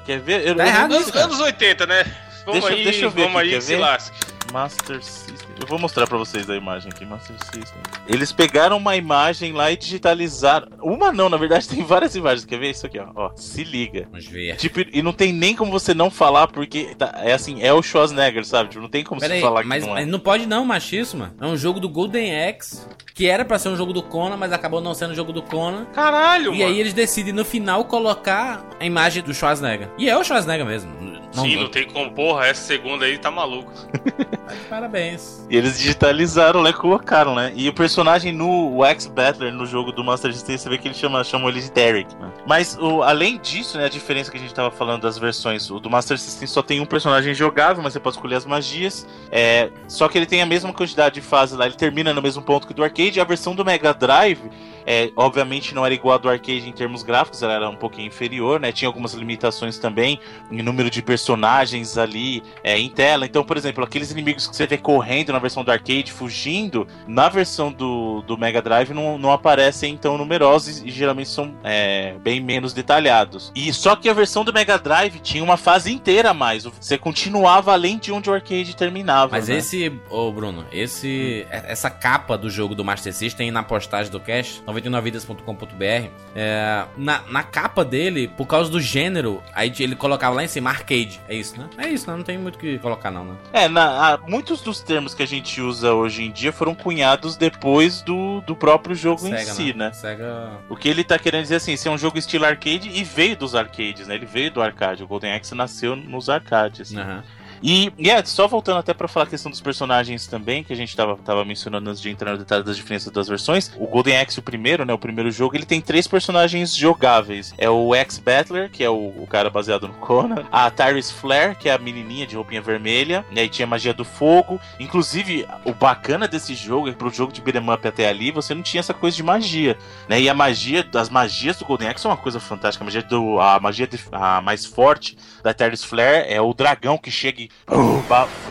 [0.06, 0.46] Quer ver?
[0.46, 2.04] Eu, tá errado, anos, anos 80, né?
[2.46, 4.16] Vamos deixa, aí, deixa eu ver vamos aqui, aí, se lasque.
[4.52, 5.43] Master System.
[5.60, 7.80] Eu vou mostrar para vocês a imagem aqui, Master System.
[8.08, 10.68] Eles pegaram uma imagem lá e digitalizaram.
[10.82, 12.44] Uma não, na verdade tem várias imagens.
[12.44, 13.06] Quer ver isso aqui, ó?
[13.14, 14.06] ó se liga.
[14.10, 14.56] Vamos ver.
[14.56, 17.82] Tipo, e não tem nem como você não falar, porque tá, é assim, é o
[17.82, 18.70] Schwarzenegger, sabe?
[18.70, 20.00] Tipo, não tem como Pera você aí, falar mas, que não é.
[20.00, 21.30] Mas não pode não, machismo.
[21.40, 24.52] É um jogo do Golden Axe, que era para ser um jogo do Conan, mas
[24.52, 25.86] acabou não sendo um jogo do Conan.
[25.86, 26.70] Caralho, E mano.
[26.70, 29.88] aí eles decidem no final colocar a imagem do Schwarzenegger.
[29.98, 30.92] E é o Schwarzenegger mesmo.
[31.34, 33.72] Não, Sim, não, não tem como, porra, essa segunda aí tá maluco.
[34.70, 35.43] Parabéns.
[35.48, 36.72] E eles digitalizaram, né?
[36.72, 37.52] Colocaram, né?
[37.54, 40.94] E o personagem no X Battler, no jogo do Master System, você vê que ele
[40.94, 42.14] chama, chamam ele de Derek.
[42.16, 42.30] Né?
[42.46, 43.84] Mas o, além disso, né?
[43.84, 46.80] A diferença que a gente tava falando das versões, o do Master System só tem
[46.80, 49.06] um personagem jogável, mas você pode escolher as magias.
[49.30, 52.42] É, só que ele tem a mesma quantidade de fases lá, ele termina no mesmo
[52.42, 53.20] ponto que do arcade.
[53.20, 54.50] A versão do Mega Drive
[54.86, 58.08] É, obviamente não era igual a do arcade em termos gráficos, ela era um pouquinho
[58.08, 58.72] inferior, né?
[58.72, 60.18] Tinha algumas limitações também
[60.50, 63.26] em número de personagens ali é, em tela.
[63.26, 67.28] Então, por exemplo, aqueles inimigos que você vê correndo na versão do arcade, fugindo, na
[67.28, 72.40] versão do, do Mega Drive não, não aparecem tão numerosos e geralmente são é, bem
[72.40, 73.52] menos detalhados.
[73.54, 76.64] E só que a versão do Mega Drive tinha uma fase inteira a mais.
[76.64, 79.32] Você continuava além de onde o arcade terminava.
[79.32, 79.56] Mas né?
[79.56, 84.62] esse, ô Bruno, esse, essa capa do jogo do Master System na postagem do cast,
[84.74, 90.48] 99vidas.com.br, é, na, na capa dele, por causa do gênero, aí ele colocava lá em
[90.48, 91.20] cima arcade.
[91.28, 91.68] É isso, né?
[91.78, 92.16] É isso, né?
[92.16, 93.36] Não tem muito o que colocar, não, né?
[93.52, 97.36] É, na, a, muitos dos termos que a gente usa hoje em dia foram cunhados
[97.36, 99.86] depois do, do próprio jogo Sega, em si, né?
[99.86, 99.92] né?
[99.92, 100.58] Sega...
[100.68, 103.36] O que ele tá querendo dizer assim, esse é um jogo estilo arcade e veio
[103.36, 104.14] dos arcades, né?
[104.14, 105.02] Ele veio do arcade.
[105.02, 106.90] O Golden Axe nasceu nos arcades.
[106.90, 107.22] Uhum.
[107.64, 110.76] E, e é, só voltando até para falar a questão dos personagens também, que a
[110.76, 113.72] gente tava, tava mencionando antes de entrar no detalhe das diferenças das versões.
[113.78, 114.92] O Golden Axe, o primeiro, né?
[114.92, 117.54] O primeiro jogo, ele tem três personagens jogáveis.
[117.56, 120.44] É o X-Battler, que é o, o, cara baseado no Conan.
[120.52, 123.24] A Tyrus Flare, que é a menininha de roupinha vermelha.
[123.30, 124.60] E aí tinha a magia do fogo.
[124.78, 128.54] Inclusive, o bacana desse jogo é que pro jogo de beat'em up até ali, você
[128.54, 130.20] não tinha essa coisa de magia, né?
[130.20, 132.84] E a magia, as magias do Golden Axe são uma coisa fantástica.
[132.84, 136.98] A magia, do, a magia de, a mais forte da Tyrus Flare é o dragão
[136.98, 137.53] que chega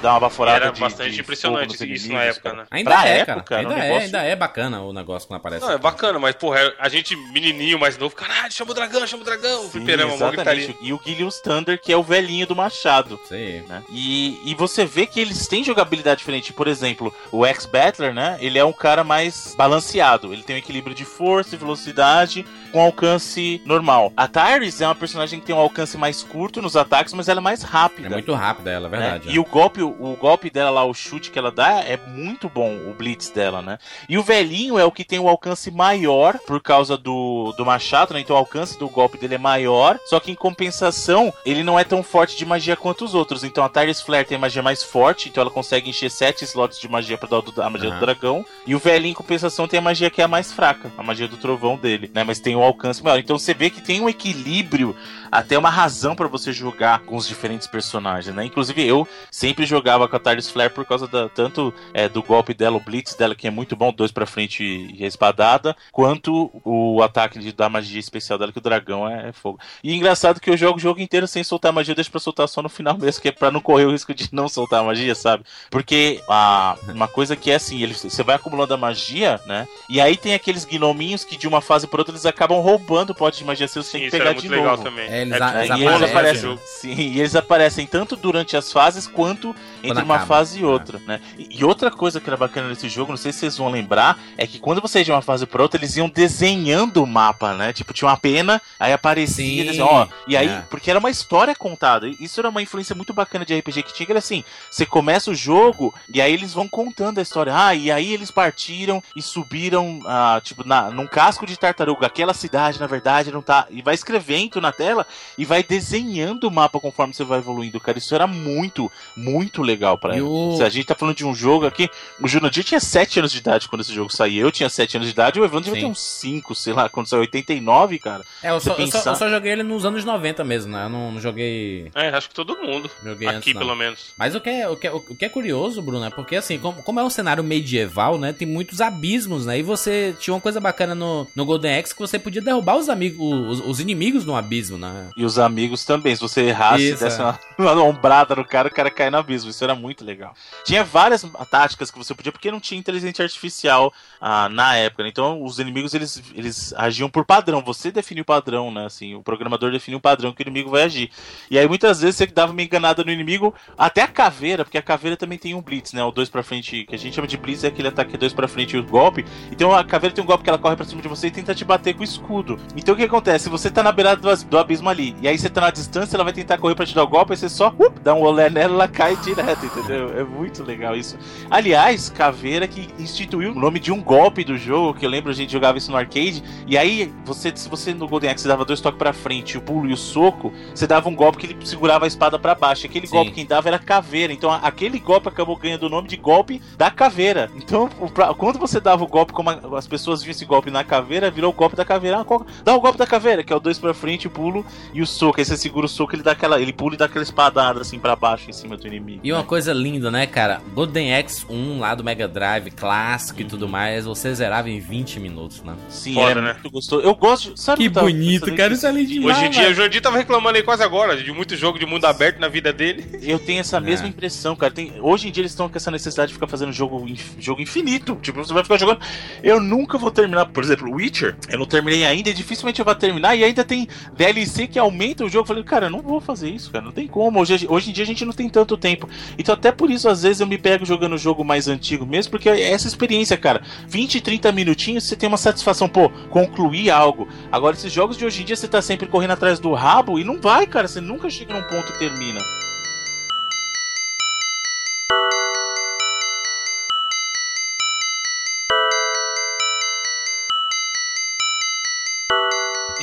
[0.01, 0.65] dá uma baforada.
[0.65, 2.61] Era de, bastante de impressionante isso inimigos, na época, cara.
[2.63, 2.67] né?
[2.71, 3.61] Ainda pra é, época, cara.
[3.61, 4.05] Ainda, é, negócio...
[4.05, 5.65] ainda é bacana o negócio quando aparece.
[5.65, 9.21] Não, é bacana, mas, porra, a gente, menininho mais novo, caralho, chama o dragão, chama
[9.21, 9.69] o dragão.
[9.69, 10.77] Sim, exatamente.
[10.81, 13.19] E o Gillius Thunder, que é o velhinho do machado.
[13.27, 13.61] Sim.
[13.67, 13.83] Né?
[13.89, 16.51] E, e você vê que eles têm jogabilidade diferente.
[16.51, 18.37] Por exemplo, o X-Battler, né?
[18.39, 20.33] Ele é um cara mais balanceado.
[20.33, 24.11] Ele tem um equilíbrio de força e velocidade com alcance normal.
[24.17, 27.39] A Tyrus é uma personagem que tem um alcance mais curto nos ataques, mas ela
[27.39, 28.07] é mais rápida.
[28.07, 29.27] É muito rápida ela, é verdade.
[29.27, 29.31] Né?
[29.31, 29.35] É.
[29.35, 32.75] E o golpe, o golpe dela lá, o chute que ela dá, é muito bom,
[32.89, 33.77] o blitz dela, né?
[34.09, 38.13] E o velhinho é o que tem o alcance maior por causa do, do machado,
[38.13, 38.19] né?
[38.19, 41.83] Então o alcance do golpe dele é maior, só que em compensação, ele não é
[41.83, 43.43] tão forte de magia quanto os outros.
[43.43, 46.89] Então a Tyrus Flare tem magia mais forte, então ela consegue encher sete slots de
[46.89, 47.95] magia pra dar a magia uhum.
[47.95, 48.45] do dragão.
[48.65, 51.27] E o velhinho, em compensação, tem a magia que é a mais fraca, a magia
[51.27, 52.23] do trovão dele, né?
[52.23, 53.19] Mas tem o alcance maior.
[53.19, 54.95] Então você vê que tem um equilíbrio,
[55.33, 58.45] até uma razão para você jogar com os diferentes personagens, né?
[58.45, 62.53] Inclusive eu sempre jogava com a Tardis Flare por causa da, tanto é, do golpe
[62.53, 66.51] dela, o Blitz dela, que é muito bom, dois para frente e a espadada, quanto
[66.63, 69.59] o ataque de, da magia especial dela, que o dragão é, é, fogo.
[69.83, 72.61] E engraçado que eu jogo o jogo inteiro sem soltar magia, deixo pra soltar só
[72.61, 75.43] no final mesmo, que é pra não correr o risco de não soltar magia, sabe?
[75.71, 79.67] Porque a, uma coisa que é assim, ele, você vai acumulando a magia, né?
[79.89, 83.15] E aí tem aqueles gnominhos que de uma fase por outra eles acabam roubando o
[83.15, 84.83] pote de magia seu, você tem que pegar de novo.
[84.83, 85.07] Também.
[85.09, 90.03] É, eles, é, eles aparecem, sim, e eles aparecem tanto durante as fases quanto entre
[90.03, 90.27] uma acaba.
[90.27, 91.07] fase e outra, é.
[91.07, 91.21] né?
[91.37, 94.19] E, e, outra coisa que era bacana nesse jogo, não sei se vocês vão lembrar,
[94.37, 97.53] é que quando você ia de uma fase para outra, eles iam desenhando o mapa,
[97.53, 97.73] né?
[97.73, 100.63] Tipo, tinha uma pena, aí aparecia, desenho, ó, e aí, é.
[100.69, 102.07] porque era uma história contada.
[102.07, 105.31] Isso era uma influência muito bacana de RPG que tinha, que era assim, você começa
[105.31, 107.53] o jogo e aí eles vão contando a história.
[107.55, 112.07] Ah, e aí eles partiram e subiram, ah, tipo, na, num casco de tartaruga.
[112.07, 113.67] Aquela cidade, na verdade, não tá.
[113.69, 115.05] E vai escrevendo na tela
[115.37, 117.97] e vai desenhando o mapa conforme você vai evoluindo, cara.
[117.97, 120.21] Isso era muito, muito legal pra.
[120.23, 120.57] O...
[120.57, 123.37] Se a gente tá falando de um jogo aqui, o Jurandir tinha 7 anos de
[123.37, 124.47] idade quando esse jogo saiu.
[124.47, 127.07] Eu tinha 7 anos de idade, o Evandro devia ter uns 5, sei lá, quando
[127.07, 128.23] saiu 89, cara.
[128.41, 128.97] É, eu só, pensar...
[128.97, 130.85] eu, só, eu só, joguei ele nos anos 90 mesmo, né?
[130.85, 131.89] Eu não, não joguei.
[131.95, 132.89] É, acho que todo mundo.
[133.03, 134.13] Joguei aqui, antes, pelo menos.
[134.17, 136.59] Mas o que, é, o, que é, o que é curioso, Bruno, é porque assim,
[136.59, 138.33] como, como é um cenário medieval, né?
[138.33, 139.59] Tem muitos abismos, né?
[139.59, 142.89] E você tinha uma coisa bacana no, no Golden Axe que você podia derrubar os
[142.89, 145.09] amigos, os, os inimigos no abismo, né?
[145.15, 146.15] E os amigos também.
[146.15, 147.23] Se você errasse, Isso, desse é.
[147.23, 147.39] uma,
[147.73, 149.49] uma ombrada no cara, o cara cai no abismo.
[149.49, 150.33] Isso era muito legal.
[150.65, 155.03] Tinha várias táticas que você podia, porque não tinha inteligência artificial ah, na época.
[155.03, 155.09] Né?
[155.09, 157.61] Então, os inimigos eles, eles agiam por padrão.
[157.61, 158.85] Você definiu o padrão, né?
[158.85, 161.09] Assim, o programador definiu o padrão que o inimigo vai agir.
[161.49, 164.81] E aí, muitas vezes, você dava uma enganada no inimigo, até a caveira, porque a
[164.81, 166.03] caveira também tem um blitz, né?
[166.03, 168.47] O dois pra frente, que a gente chama de blitz, é aquele ataque dois pra
[168.47, 169.25] frente e o golpe.
[169.51, 171.53] Então, a caveira tem um golpe que ela corre pra cima de você e tenta
[171.53, 172.59] te bater com o escudo.
[172.75, 173.49] Então, o que acontece?
[173.49, 176.23] Você tá na beirada do, do abismo ali, e aí você tá na distância, ela
[176.23, 178.49] vai tentar correr pra te dar o golpe, aí você só up, dá um olé
[178.49, 180.17] nela, ela cai direto, entendeu?
[180.17, 181.17] É muito legal isso.
[181.49, 185.33] Aliás, Caveira que instituiu o nome de um golpe do jogo, que eu lembro a
[185.33, 188.81] gente jogava isso no arcade, e aí você, se você no Golden Axe dava dois
[188.81, 192.05] toques pra frente, o pulo e o soco, você dava um golpe que ele segurava
[192.05, 192.85] a espada para baixo.
[192.85, 193.15] Aquele Sim.
[193.15, 194.33] golpe quem dava era Caveira.
[194.33, 197.49] Então aquele golpe acabou ganhando o nome de golpe da Caveira.
[197.55, 197.89] Então,
[198.37, 201.53] quando você dava o golpe, como as pessoas viam esse golpe na caveira, virou o
[201.53, 202.19] golpe da caveira caveira.
[202.19, 202.45] Ah, qual...
[202.63, 205.39] Dá o golpe da caveira, que é o dois pra frente, pulo e o soco.
[205.39, 206.59] Aí você segura o soco, ele dá aquela.
[206.61, 209.21] Ele pula e dá aquela espadada assim pra baixo em cima do inimigo.
[209.23, 210.61] E uma coisa linda, né, cara?
[210.73, 215.19] Golden Axe 1 lá do Mega Drive, clássico e tudo mais, você zerava em 20
[215.19, 215.75] minutos, né?
[215.89, 216.53] Sim, Foda, era né?
[216.53, 217.01] muito gostoso.
[217.05, 217.53] Eu gosto.
[217.55, 218.73] Sabe Que tava bonito, cara.
[218.73, 221.55] Isso é demais, Hoje em dia, o Jordi tava reclamando aí quase agora de muito
[221.55, 223.05] jogo de mundo aberto na vida dele.
[223.21, 224.73] Eu tenho essa mesma impressão, cara.
[224.73, 227.05] Tem- hoje em dia eles estão com essa necessidade de ficar fazendo jogo,
[227.39, 228.17] jogo infinito.
[228.21, 228.99] Tipo, você vai ficar jogando.
[229.41, 231.35] Eu nunca vou terminar, por exemplo, Witcher.
[231.49, 233.35] Eu não terminei ainda e dificilmente eu vou terminar.
[233.35, 235.43] E ainda tem DLC que aumenta o jogo.
[235.43, 236.85] Eu falei, cara, eu não vou fazer isso, cara.
[236.85, 237.41] Não tem como.
[237.41, 239.09] Hoje, hoje em dia a gente não tem tanto tempo.
[239.37, 242.49] Então, até por isso, às vezes, eu me pego jogando jogo mais antigo mesmo, porque
[242.49, 243.61] é essa experiência, cara.
[243.87, 247.27] 20, 30 minutinhos, você tem uma satisfação, pô, concluir algo.
[247.51, 250.23] Agora, esses jogos de hoje em dia, você tá sempre correndo atrás do rabo e
[250.23, 250.87] não vai, cara.
[250.87, 252.39] Você nunca chega num ponto e termina.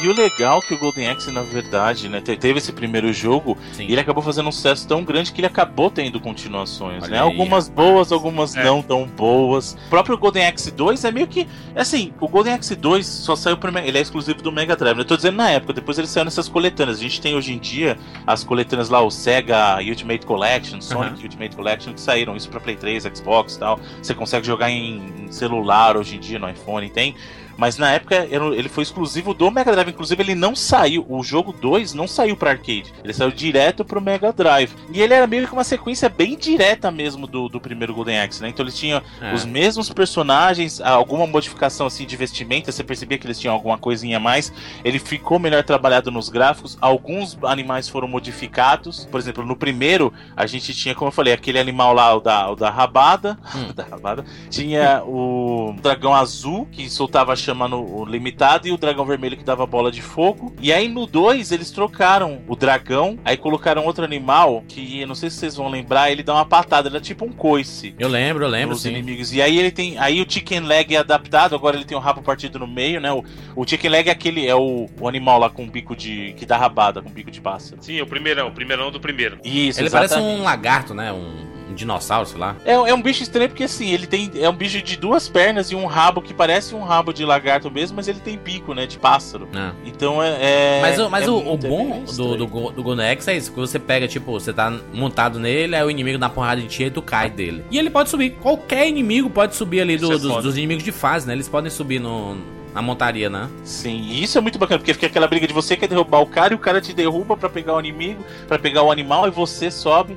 [0.02, 3.12] E o legal é que o Golden Axe, na verdade, né, te- teve esse primeiro
[3.12, 3.84] jogo Sim.
[3.86, 7.16] e ele acabou fazendo um sucesso tão grande que ele acabou tendo continuações, Olha né?
[7.18, 8.64] aí, Algumas boas, algumas É.
[8.64, 9.76] não tão boas.
[9.86, 11.46] O próprio Golden Axe 2 é meio que.
[11.76, 13.76] Assim, o Golden Axe 2 só saiu pro.
[13.78, 14.96] Ele é exclusivo do Mega Drive.
[14.96, 15.02] né?
[15.02, 16.98] Eu tô dizendo na época, depois ele saiu nessas coletâneas.
[16.98, 21.54] A gente tem hoje em dia as coletâneas lá, o Sega Ultimate Collection, Sonic Ultimate
[21.56, 23.78] Collection, que saíram isso pra Play 3, Xbox e tal.
[24.02, 27.14] Você consegue jogar em, em celular hoje em dia, no iPhone tem.
[27.60, 29.90] Mas na época ele foi exclusivo do Mega Drive.
[29.90, 31.04] Inclusive, ele não saiu.
[31.06, 32.90] O jogo 2 não saiu pra arcade.
[33.04, 34.72] Ele saiu direto pro Mega Drive.
[34.90, 38.40] E ele era meio que uma sequência bem direta mesmo do, do primeiro Golden Axe,
[38.40, 38.48] né?
[38.48, 39.34] Então ele tinha É.
[39.34, 42.72] os mesmos personagens, alguma modificação assim de vestimenta.
[42.72, 44.50] Você percebia que eles tinham alguma coisinha a mais.
[44.82, 46.78] Ele ficou melhor trabalhado nos gráficos.
[46.80, 49.04] Alguns animais foram modificados.
[49.10, 52.50] Por exemplo, no primeiro, a gente tinha, como eu falei, aquele animal lá, o da,
[52.50, 53.38] o da rabada.
[53.54, 53.72] Hum.
[53.74, 54.24] da rabada.
[54.48, 59.36] Tinha o dragão azul, que soltava a chama no o limitado, e o dragão vermelho
[59.36, 60.54] que dava bola de fogo.
[60.60, 65.14] E aí no 2 eles trocaram o dragão, aí colocaram outro animal, que eu não
[65.14, 67.94] sei se vocês vão lembrar, ele dá uma patada, ele é tipo um coice.
[67.98, 68.90] Eu lembro, eu lembro, sim.
[68.90, 69.32] inimigos.
[69.32, 69.98] E aí ele tem.
[69.98, 73.12] Aí o chicken leg é adaptado, agora ele tem o rabo partido no meio, né?
[73.12, 73.24] O,
[73.56, 74.46] o chicken leg é aquele.
[74.46, 76.34] É o, o animal lá com bico de.
[76.36, 77.82] que dá rabada, com bico de pássaro.
[77.82, 79.38] Sim, o primeirão, o primeirão do primeiro.
[79.44, 80.40] Isso, Ele parece exatamente.
[80.40, 81.12] um lagarto, né?
[81.12, 82.56] Um, um dinossauro, sei lá.
[82.64, 84.30] É, é um bicho estranho porque assim, ele tem.
[84.34, 87.70] É um bicho de duas pernas e um rabo que parece um rabo de lagarto
[87.70, 88.86] mesmo, mas ele tem bico, né?
[88.86, 89.48] De pássaro.
[89.52, 89.72] né?
[89.84, 90.36] Então é.
[90.40, 93.50] é- Mas, o- mas é o, o é bom do, do, do Axe é isso,
[93.52, 96.84] que você pega, tipo, você tá montado nele, aí o inimigo dá porrada de ti
[96.84, 97.64] e tu cai dele.
[97.70, 98.30] E ele pode subir.
[98.40, 101.32] Qualquer inimigo pode subir ali do- é dos, dos inimigos de fase, né?
[101.34, 102.36] Eles podem subir no,
[102.74, 103.48] na montaria, né?
[103.64, 106.26] Sim, e isso é muito bacana, porque fica aquela briga de você quer derrubar o
[106.26, 109.30] cara e o cara te derruba pra pegar o inimigo, pra pegar o animal e
[109.30, 110.16] você sobe.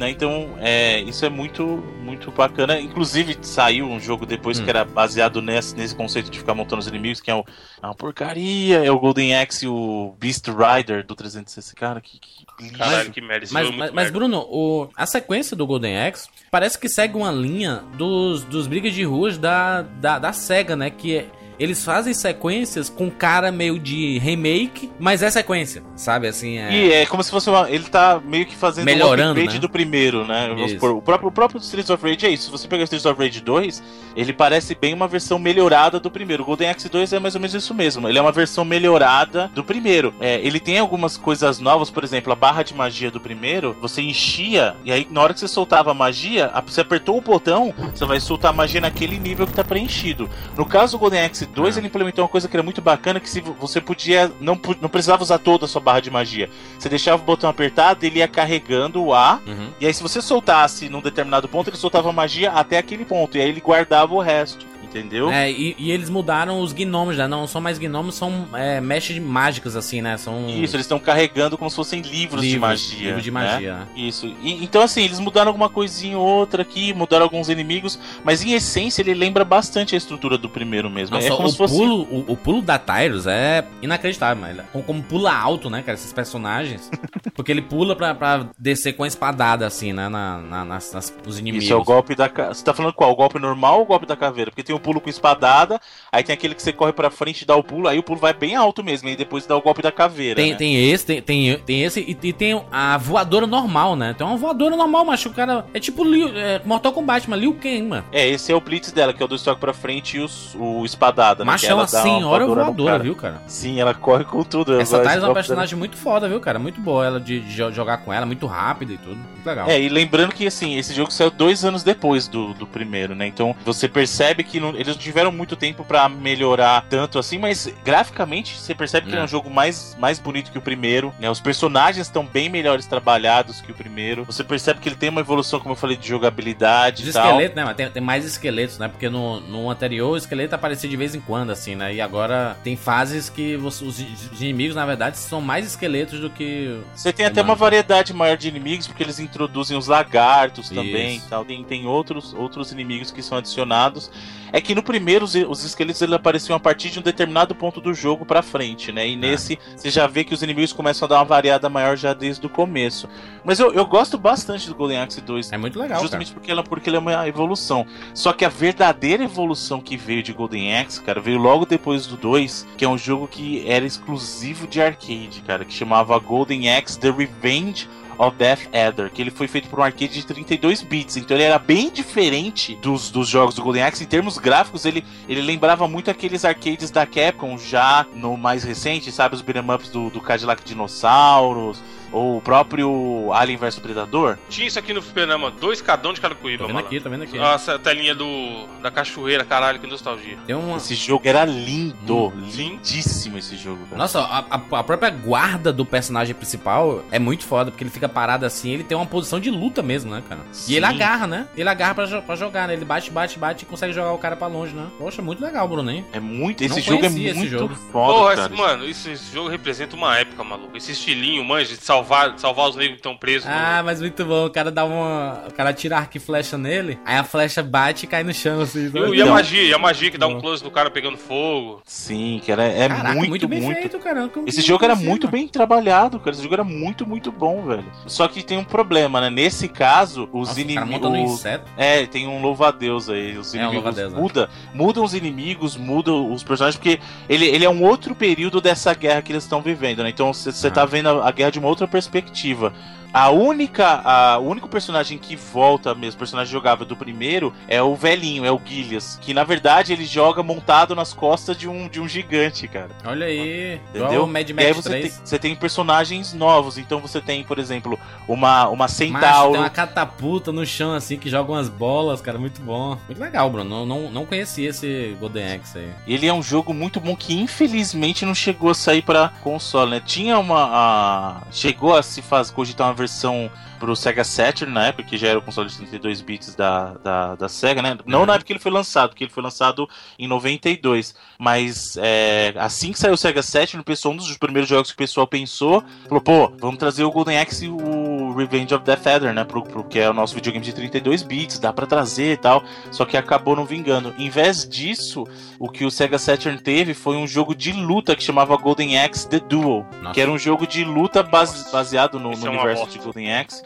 [0.00, 0.10] Né?
[0.10, 1.62] Então, é, isso é muito,
[2.02, 2.80] muito bacana.
[2.80, 4.64] Inclusive, saiu um jogo depois Hum.
[4.64, 7.44] que era baseado nesse, nesse conceito de ficar montando os inimigos, que é, o,
[7.82, 8.84] é uma porcaria.
[8.84, 11.74] É o Golden Axe e o Beast Rider do 360.
[11.78, 12.78] Cara, que, que lixo.
[12.78, 13.44] Caralho, que merda.
[13.44, 14.18] Esse Mas, jogo é mas, mas, merda.
[14.18, 18.94] Bruno, o- a sequência do Golden Axe parece que segue uma linha dos, dos brigas
[18.94, 20.88] de ruas da, da, da SEGA, né?
[20.90, 21.26] Que é-
[21.60, 26.26] eles fazem sequências com cara meio de remake, mas é sequência, sabe?
[26.26, 26.72] Assim, é.
[26.72, 27.70] E é como se fosse uma.
[27.70, 29.60] Ele tá meio que fazendo Melhorando, um upgrade né?
[29.60, 30.48] do primeiro, né?
[30.70, 32.44] Supor, o, próprio, o próprio Streets of Rage é isso.
[32.44, 33.82] Se você pegar o Streets of Rage 2,
[34.16, 36.44] ele parece bem uma versão melhorada do primeiro.
[36.44, 38.08] O Golden Axe 2 é mais ou menos isso mesmo.
[38.08, 40.14] Ele é uma versão melhorada do primeiro.
[40.18, 44.00] É, ele tem algumas coisas novas, por exemplo, a barra de magia do primeiro, você
[44.00, 48.06] enchia, e aí na hora que você soltava a magia, você apertou o botão, você
[48.06, 50.30] vai soltar a magia naquele nível que tá preenchido.
[50.56, 51.80] No caso do Golden Axe 2, Ah.
[51.80, 54.30] ele implementou uma coisa que era muito bacana, que se vo- você podia.
[54.40, 56.48] Não, não precisava usar toda a sua barra de magia.
[56.78, 59.40] Você deixava o botão apertado, ele ia carregando o A.
[59.46, 59.70] Uhum.
[59.80, 63.36] E aí, se você soltasse num determinado ponto, ele soltava magia até aquele ponto.
[63.36, 64.64] E aí ele guardava o resto.
[64.90, 65.30] Entendeu?
[65.30, 67.26] É, e, e eles mudaram os gnomos, né?
[67.28, 70.16] Não são mais gnomos, são é, mechas mágicas, assim, né?
[70.16, 72.98] São Isso, eles estão carregando como se fossem livros, de magia.
[73.06, 73.74] livros de magia.
[73.76, 73.86] né?
[73.94, 74.26] Isso.
[74.42, 78.52] E- então, assim, eles mudaram alguma coisinha ou outra aqui, mudaram alguns inimigos, mas em
[78.52, 81.14] essência ele lembra bastante a estrutura do primeiro mesmo.
[81.14, 81.74] Nossa, é como o, se fosse.
[81.76, 85.94] pulo, o, o pulo da Tyrus é inacreditável, mas como, como pula alto, né, cara,
[85.94, 86.90] esses personagens.
[87.34, 91.14] porque ele pula pra, pra descer com a espadada, assim, né, na, na- nas, nas-
[91.38, 91.64] inimigos.
[91.64, 92.28] Isso é o golpe da.
[92.48, 93.12] Você tá falando qual?
[93.12, 94.50] O golpe normal ou o golpe da caveira?
[94.50, 97.46] Porque tem o pulo com espadada, aí tem aquele que você corre pra frente e
[97.46, 99.82] dá o pulo, aí o pulo vai bem alto mesmo, e depois dá o golpe
[99.82, 100.36] da caveira.
[100.36, 100.56] Tem, né?
[100.56, 104.14] tem esse, tem, tem, tem esse e, e tem a voadora normal, né?
[104.16, 105.64] Tem uma voadora normal, mas o cara.
[105.74, 108.04] É tipo Liu, é, Mortal Kombat, mas Liu Kang, mano.
[108.12, 110.54] É, esse é o Blitz dela, que é o dois toques pra frente e os-
[110.58, 111.44] o espadada.
[111.44, 111.50] né?
[111.50, 113.02] Que Machão ela dá uma assim, hora voadora voadora, cara.
[113.02, 113.42] viu, cara?
[113.46, 114.80] Sim, ela corre com tudo.
[114.80, 116.58] Essa Tyrus é uma personagem muito foda, viu, cara?
[116.58, 119.16] Muito boa ela de, de jo- jogar com ela, muito rápida e tudo.
[119.16, 119.68] Muito legal.
[119.68, 123.26] É, e lembrando que assim, esse jogo saiu dois anos depois do, do primeiro, né?
[123.26, 127.38] Então você percebe que não, não, eles não tiveram muito tempo para melhorar tanto assim,
[127.38, 129.18] mas graficamente você percebe que é.
[129.18, 131.30] é um jogo mais, mais bonito que o primeiro, né?
[131.30, 134.24] Os personagens estão bem melhores trabalhados que o primeiro.
[134.24, 137.26] Você percebe que ele tem uma evolução, como eu falei, de jogabilidade e tal.
[137.26, 137.64] esqueletos, né?
[137.64, 138.88] Mas tem, tem, mais esqueletos, né?
[138.88, 141.94] Porque no, no anterior o esqueleto aparecia de vez em quando, assim, né?
[141.94, 146.30] E agora tem fases que você, os, os, inimigos, na verdade, são mais esqueletos do
[146.30, 146.80] que.
[146.94, 150.74] Você tem até uma variedade maior de inimigos, porque eles introduzem os lagartos Isso.
[150.74, 151.44] também e tal.
[151.44, 154.10] Tem, tem outros, outros inimigos que são adicionados.
[154.52, 157.80] É que no primeiro os, os esqueletos eles apareciam a partir de um determinado ponto
[157.80, 159.06] do jogo pra frente, né?
[159.06, 159.16] E é.
[159.16, 162.44] nesse você já vê que os inimigos começam a dar uma variada maior já desde
[162.46, 163.08] o começo.
[163.44, 165.52] Mas eu, eu gosto bastante do Golden Axe 2.
[165.52, 166.00] É muito legal.
[166.00, 166.40] Justamente cara.
[166.40, 167.86] porque ela, porque ele é uma evolução.
[168.14, 172.16] Só que a verdadeira evolução que veio de Golden Axe, cara, veio logo depois do
[172.16, 176.98] 2, que é um jogo que era exclusivo de arcade, cara, que chamava Golden Axe
[176.98, 177.88] The Revenge
[178.20, 181.44] of Death Adder, que ele foi feito por um arcade de 32 bits, então ele
[181.44, 184.04] era bem diferente dos, dos jogos do Golden Axe.
[184.04, 189.10] Em termos gráficos, ele, ele lembrava muito aqueles arcades da Capcom já no mais recente,
[189.10, 189.34] sabe?
[189.34, 194.38] Os beat'em ups do, do Cadillac Dinossauros, ou o próprio Alien vs Predador.
[194.48, 197.38] Tinha isso aqui no Fliperama, dois cadão de Caracuíba, tô vendo aqui, tô vendo aqui.
[197.38, 200.38] Nossa, a telinha do, da cachoeira, caralho, que nostalgia.
[200.46, 200.76] Tem uma...
[200.76, 203.84] Esse jogo era lindo, hum, lindíssimo esse jogo.
[203.86, 203.96] Cara.
[203.96, 208.46] Nossa, a, a, própria guarda do personagem principal é muito foda, porque ele fica parado
[208.46, 210.40] assim, ele tem uma posição de luta mesmo, né, cara?
[210.52, 210.72] Sim.
[210.72, 211.46] E ele agarra, né?
[211.56, 212.74] Ele agarra pra, pra jogar, né?
[212.74, 214.86] Ele bate, bate, bate e consegue jogar o cara pra longe, né?
[214.98, 216.04] Poxa, muito legal, Bruno, hein?
[216.12, 217.74] É muito, esse Não jogo é muito jogo.
[217.92, 218.56] foda, Porra, cara.
[218.56, 220.76] mano, esse, esse jogo representa uma época, maluco.
[220.76, 223.48] Esse estilinho, manja, de salvar, salvar os negros que estão presos.
[223.48, 223.84] Ah, no...
[223.84, 224.46] mas muito bom.
[224.46, 225.44] O cara dá uma.
[225.48, 228.60] O cara tira arco e flecha nele, aí a flecha bate e cai no chão,
[228.60, 228.90] assim.
[228.94, 231.82] E, e a magia, e a magia que dá um close do cara pegando fogo.
[231.84, 233.78] Sim, que era, é Caraca, muito, muito bem muito...
[233.78, 234.30] feito, cara.
[234.46, 236.30] Esse jogo era muito bem trabalhado, cara.
[236.30, 237.84] Esse jogo era muito, muito bom, velho.
[238.06, 239.30] Só que tem um problema, né?
[239.30, 241.44] Nesse caso, os inimigos.
[241.76, 243.36] É, tem um louva-a-Deus aí.
[243.36, 244.52] Os inimigos é um muda, né?
[244.74, 249.22] mudam os inimigos, mudam os personagens, porque ele, ele é um outro período dessa guerra
[249.22, 250.10] que eles estão vivendo, né?
[250.10, 250.70] Então você ah.
[250.70, 252.72] tá vendo a, a guerra de uma outra perspectiva.
[253.12, 257.94] A única, a, o único personagem que volta mesmo, personagem jogável do primeiro, é o
[257.94, 259.18] velhinho, é o Gillias.
[259.20, 262.90] Que na verdade ele joga montado nas costas de um, de um gigante, cara.
[263.04, 264.26] Olha aí, entendeu?
[264.26, 265.02] Mad Max e aí você 3.
[265.02, 266.78] tem, você tem personagens novos.
[266.78, 269.52] Então você tem, por exemplo, uma, uma centauro.
[269.52, 272.38] tem uma catapulta no chão assim que joga umas bolas, cara.
[272.38, 272.96] Muito bom.
[273.06, 273.68] Muito legal, Bruno.
[273.68, 275.90] Não, não, não conhecia esse Golden Axe aí.
[276.06, 280.02] Ele é um jogo muito bom que infelizmente não chegou a sair para console, né?
[280.04, 280.68] Tinha uma.
[280.70, 281.40] A...
[281.50, 285.38] Chegou a se fazer cogitar uma versão pro Sega Saturn na época, que já era
[285.38, 287.96] o console de 32 bits da, da, da Sega, né?
[288.04, 288.26] Não uhum.
[288.26, 289.88] na época que ele foi lançado, porque ele foi lançado
[290.18, 291.14] em 92.
[291.38, 294.94] Mas é, assim que saiu o Sega Saturn, o pessoal, um dos primeiros jogos que
[294.94, 299.06] o pessoal pensou, falou, pô, vamos trazer o Golden Axe e o Revenge of Death
[299.06, 299.44] Adder, né?
[299.44, 302.62] Pro, pro, que é o nosso videogame de 32 bits, dá para trazer e tal.
[302.90, 304.14] Só que acabou não vingando.
[304.18, 305.24] Em vez disso,
[305.58, 309.26] o que o Sega Saturn teve foi um jogo de luta que chamava Golden Axe
[309.26, 310.14] The Duel, Nossa.
[310.14, 313.62] que era um jogo de luta base, baseado no, no é universo de Golden Axe.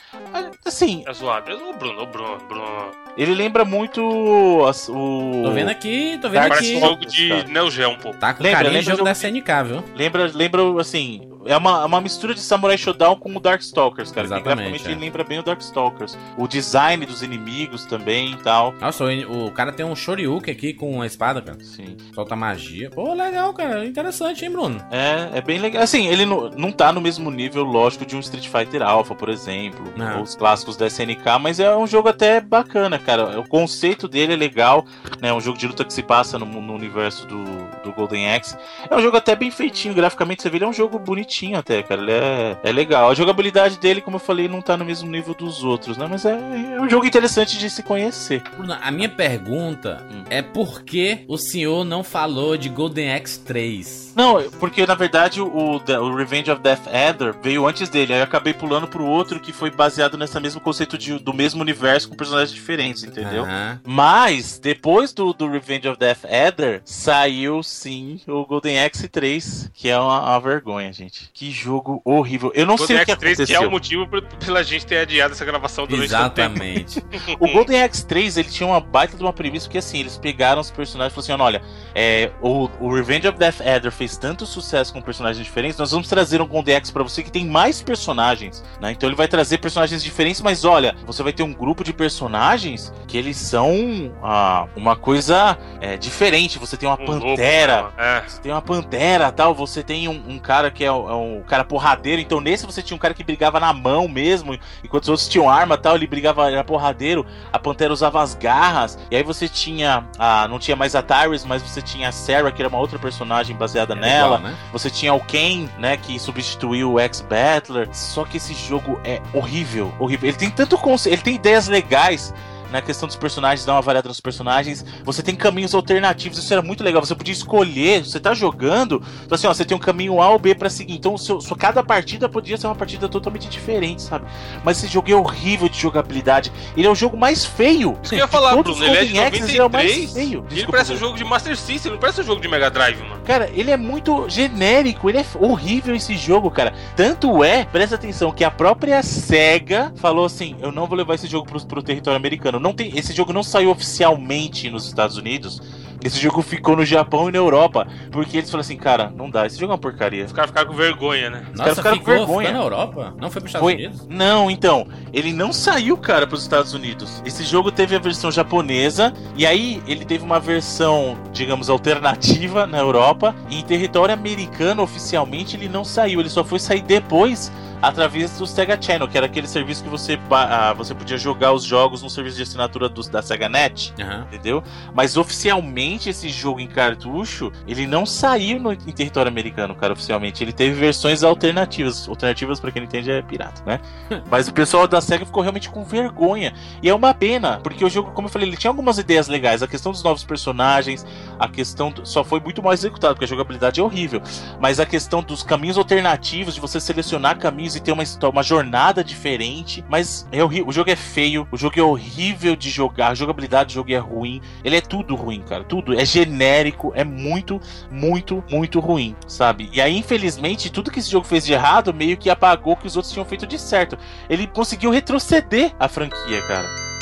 [0.64, 1.04] Assim.
[1.06, 1.54] É zoado.
[1.54, 3.03] O Bruno, o Bruno, Bruno.
[3.16, 5.42] Ele lembra muito o.
[5.42, 6.72] Tô vendo aqui, tô vendo Parece aqui.
[6.72, 8.18] Parece um jogo de Neo Geo um pouco.
[8.18, 9.84] Tá com lembra, lembra jogo, jogo da SNK, viu?
[9.94, 14.26] Lembra, lembra assim, é uma, uma mistura de Samurai Shodown com o Darkstalkers, cara.
[14.26, 14.84] Exatamente.
[14.84, 14.94] Que, é.
[14.94, 16.18] lembra bem o Darkstalkers.
[16.36, 18.74] O design dos inimigos também e tal.
[18.80, 21.58] Nossa, o, o, cara tem um Shoryuken aqui com a espada, cara.
[21.60, 21.96] Sim.
[22.14, 22.90] Solta magia.
[22.90, 23.84] Pô, legal, cara.
[23.84, 24.84] Interessante, hein, Bruno?
[24.90, 25.82] É, é bem legal.
[25.82, 29.28] Assim, ele não, não tá no mesmo nível, lógico, de um Street Fighter Alpha, por
[29.28, 29.92] exemplo.
[29.96, 30.18] Não.
[30.18, 33.38] Ou os clássicos da SNK, mas é um jogo até bacana, cara.
[33.38, 34.86] O conceito dele é legal,
[35.20, 35.28] né?
[35.28, 37.44] É um jogo de luta que se passa no, no universo do,
[37.82, 38.56] do Golden Axe.
[38.88, 41.58] É um jogo até bem feitinho, graficamente você vê, ele é um jogo bonitinho bonitinho
[41.58, 42.00] até, cara.
[42.00, 43.10] Ele é, é legal.
[43.10, 46.06] A jogabilidade dele, como eu falei, não tá no mesmo nível dos outros, né?
[46.08, 48.42] Mas é, é um jogo interessante de se conhecer.
[48.82, 50.24] A minha pergunta hum.
[50.30, 54.12] é por que o senhor não falou de Golden Axe 3?
[54.14, 58.12] Não, porque na verdade o, o Revenge of Death Adder veio antes dele.
[58.12, 61.60] Aí eu acabei pulando pro outro que foi baseado nesse mesmo conceito de, do mesmo
[61.60, 63.44] universo com personagens diferentes, entendeu?
[63.44, 63.78] Uhum.
[63.84, 69.88] Mas, depois do, do Revenge of Death Adder, saiu sim o Golden Axe 3, que
[69.88, 71.30] é uma, uma vergonha, gente.
[71.32, 72.52] Que jogo horrível.
[72.54, 73.46] Eu não Golden sei o que aconteceu.
[73.46, 74.06] 3 que é o motivo
[74.44, 77.02] pela gente ter adiado essa gravação durante Exatamente.
[77.40, 80.60] o Golden Axe 3, ele tinha uma baita de uma premissa, porque assim, eles pegaram
[80.60, 81.62] os personagens e falaram assim, olha,
[81.94, 86.08] é, o, o Revenge of Death Adder fez tanto sucesso com personagens diferentes, nós vamos
[86.08, 88.92] trazer um Golden Axe pra você que tem mais personagens, né?
[88.92, 92.83] Então ele vai trazer personagens diferentes, mas olha, você vai ter um grupo de personagens
[92.84, 96.58] personagens que eles são ah, uma coisa é, diferente.
[96.58, 97.82] Você tem uma Um pantera.
[97.82, 98.18] lobo, né?
[98.18, 98.28] É.
[98.28, 101.42] Você tem uma pantera tal, você tem um, um cara que é, o- é um
[101.46, 105.08] cara porradeiro, então nesse você tinha um cara que brigava na mão mesmo, enquanto os
[105.10, 109.22] outros tinham arma tal, ele brigava, era porradeiro, a pantera usava as garras, e aí
[109.22, 112.68] você tinha, a, não tinha mais a Tyrus, mas você tinha a Sarah, que era
[112.68, 114.56] uma outra personagem baseada É nela, igual, né?
[114.72, 119.92] você tinha o Ken, né, que substituiu o ex-Battler, só que esse jogo é horrível,
[120.00, 122.34] horrível, ele tem tanto conce- ele tem ideias legais,
[122.74, 124.84] na questão dos personagens, dar uma variada nos personagens.
[125.04, 127.04] Você tem caminhos alternativos, isso era muito legal.
[127.04, 130.38] Você podia escolher, você tá jogando, então assim, ó, você tem um caminho A ou
[130.40, 130.94] B pra seguir.
[130.94, 134.26] Então, seu, sua- cada partida podia ser uma partida totalmente diferente, sabe?
[134.64, 136.50] Mas esse jogo é horrível de jogabilidade.
[136.76, 137.96] Ele é o jogo mais feio.
[138.02, 138.84] Isso que eu ia falar, Bruno.
[138.84, 140.12] Ele é de os Golden Axe, ele é o mais 93.
[140.12, 140.28] feio.
[140.28, 142.68] e ele Desculpa, parece um jogo de Master System, não parece um jogo de Mega
[142.70, 143.22] Drive, mano.
[143.24, 146.74] Cara, ele é muito genérico, ele é horrível esse jogo, cara.
[146.96, 151.28] Tanto é, presta atenção, que a própria SEGA falou assim: eu não vou levar esse
[151.28, 152.58] jogo pro, pro território americano.
[152.64, 155.60] Não tem, esse jogo não saiu oficialmente nos Estados Unidos.
[156.02, 157.86] Esse jogo ficou no Japão e na Europa.
[158.10, 160.24] Porque eles falaram assim, cara, não dá, esse jogo é uma porcaria.
[160.24, 161.40] Os caras ficaram com vergonha, né?
[161.40, 162.48] caras Nossa, ficaram com ficou, vergonha.
[162.48, 163.14] ficou na Europa?
[163.20, 163.74] Não foi pros Estados Foi.
[163.74, 164.06] Unidos?
[164.08, 167.22] Não, então, ele não saiu, cara, pros Estados Unidos.
[167.26, 172.78] Esse jogo teve a versão japonesa, e aí ele teve uma versão, digamos, alternativa na
[172.78, 176.18] Europa, e em território americano, oficialmente, ele não saiu.
[176.20, 177.52] Ele só foi sair depois
[177.88, 181.64] através do Sega Channel, que era aquele serviço que você, ah, você podia jogar os
[181.64, 184.22] jogos no serviço de assinatura do- da Sega Net Aham.
[184.28, 184.62] entendeu?
[184.94, 190.42] Mas oficialmente esse jogo em cartucho, ele não saiu no, em território americano, cara, oficialmente.
[190.42, 192.08] Ele teve versões alternativas.
[192.08, 193.80] Alternativas, pra quem não entende, é pirata, né?
[194.30, 196.54] Mas o pessoal da SEGA ficou realmente com vergonha.
[196.82, 199.62] E é uma pena, porque o jogo, como eu falei, ele tinha algumas ideias legais.
[199.62, 201.04] A questão dos novos personagens,
[201.38, 201.90] a questão.
[201.90, 204.22] do- Só foi muito mal executado, porque a jogabilidade é horrível.
[204.60, 209.02] Mas a questão dos caminhos alternativos, de você selecionar caminhos e ter uma, uma jornada
[209.02, 209.84] diferente.
[209.88, 210.42] Mas é.
[210.44, 213.98] O jogo é feio, o jogo é horrível de jogar, a jogabilidade do jogo é
[213.98, 214.40] ruim.
[214.62, 215.64] Ele é tudo ruim, cara.
[215.64, 215.98] Tudo.
[215.98, 217.60] É genérico, é muito,
[217.90, 219.68] muito, muito ruim, sabe?
[219.72, 222.86] E aí, infelizmente, tudo que esse jogo fez de errado meio que apagou o que
[222.86, 223.98] os outros tinham feito de certo.
[224.28, 226.93] Ele conseguiu retroceder a franquia, cara.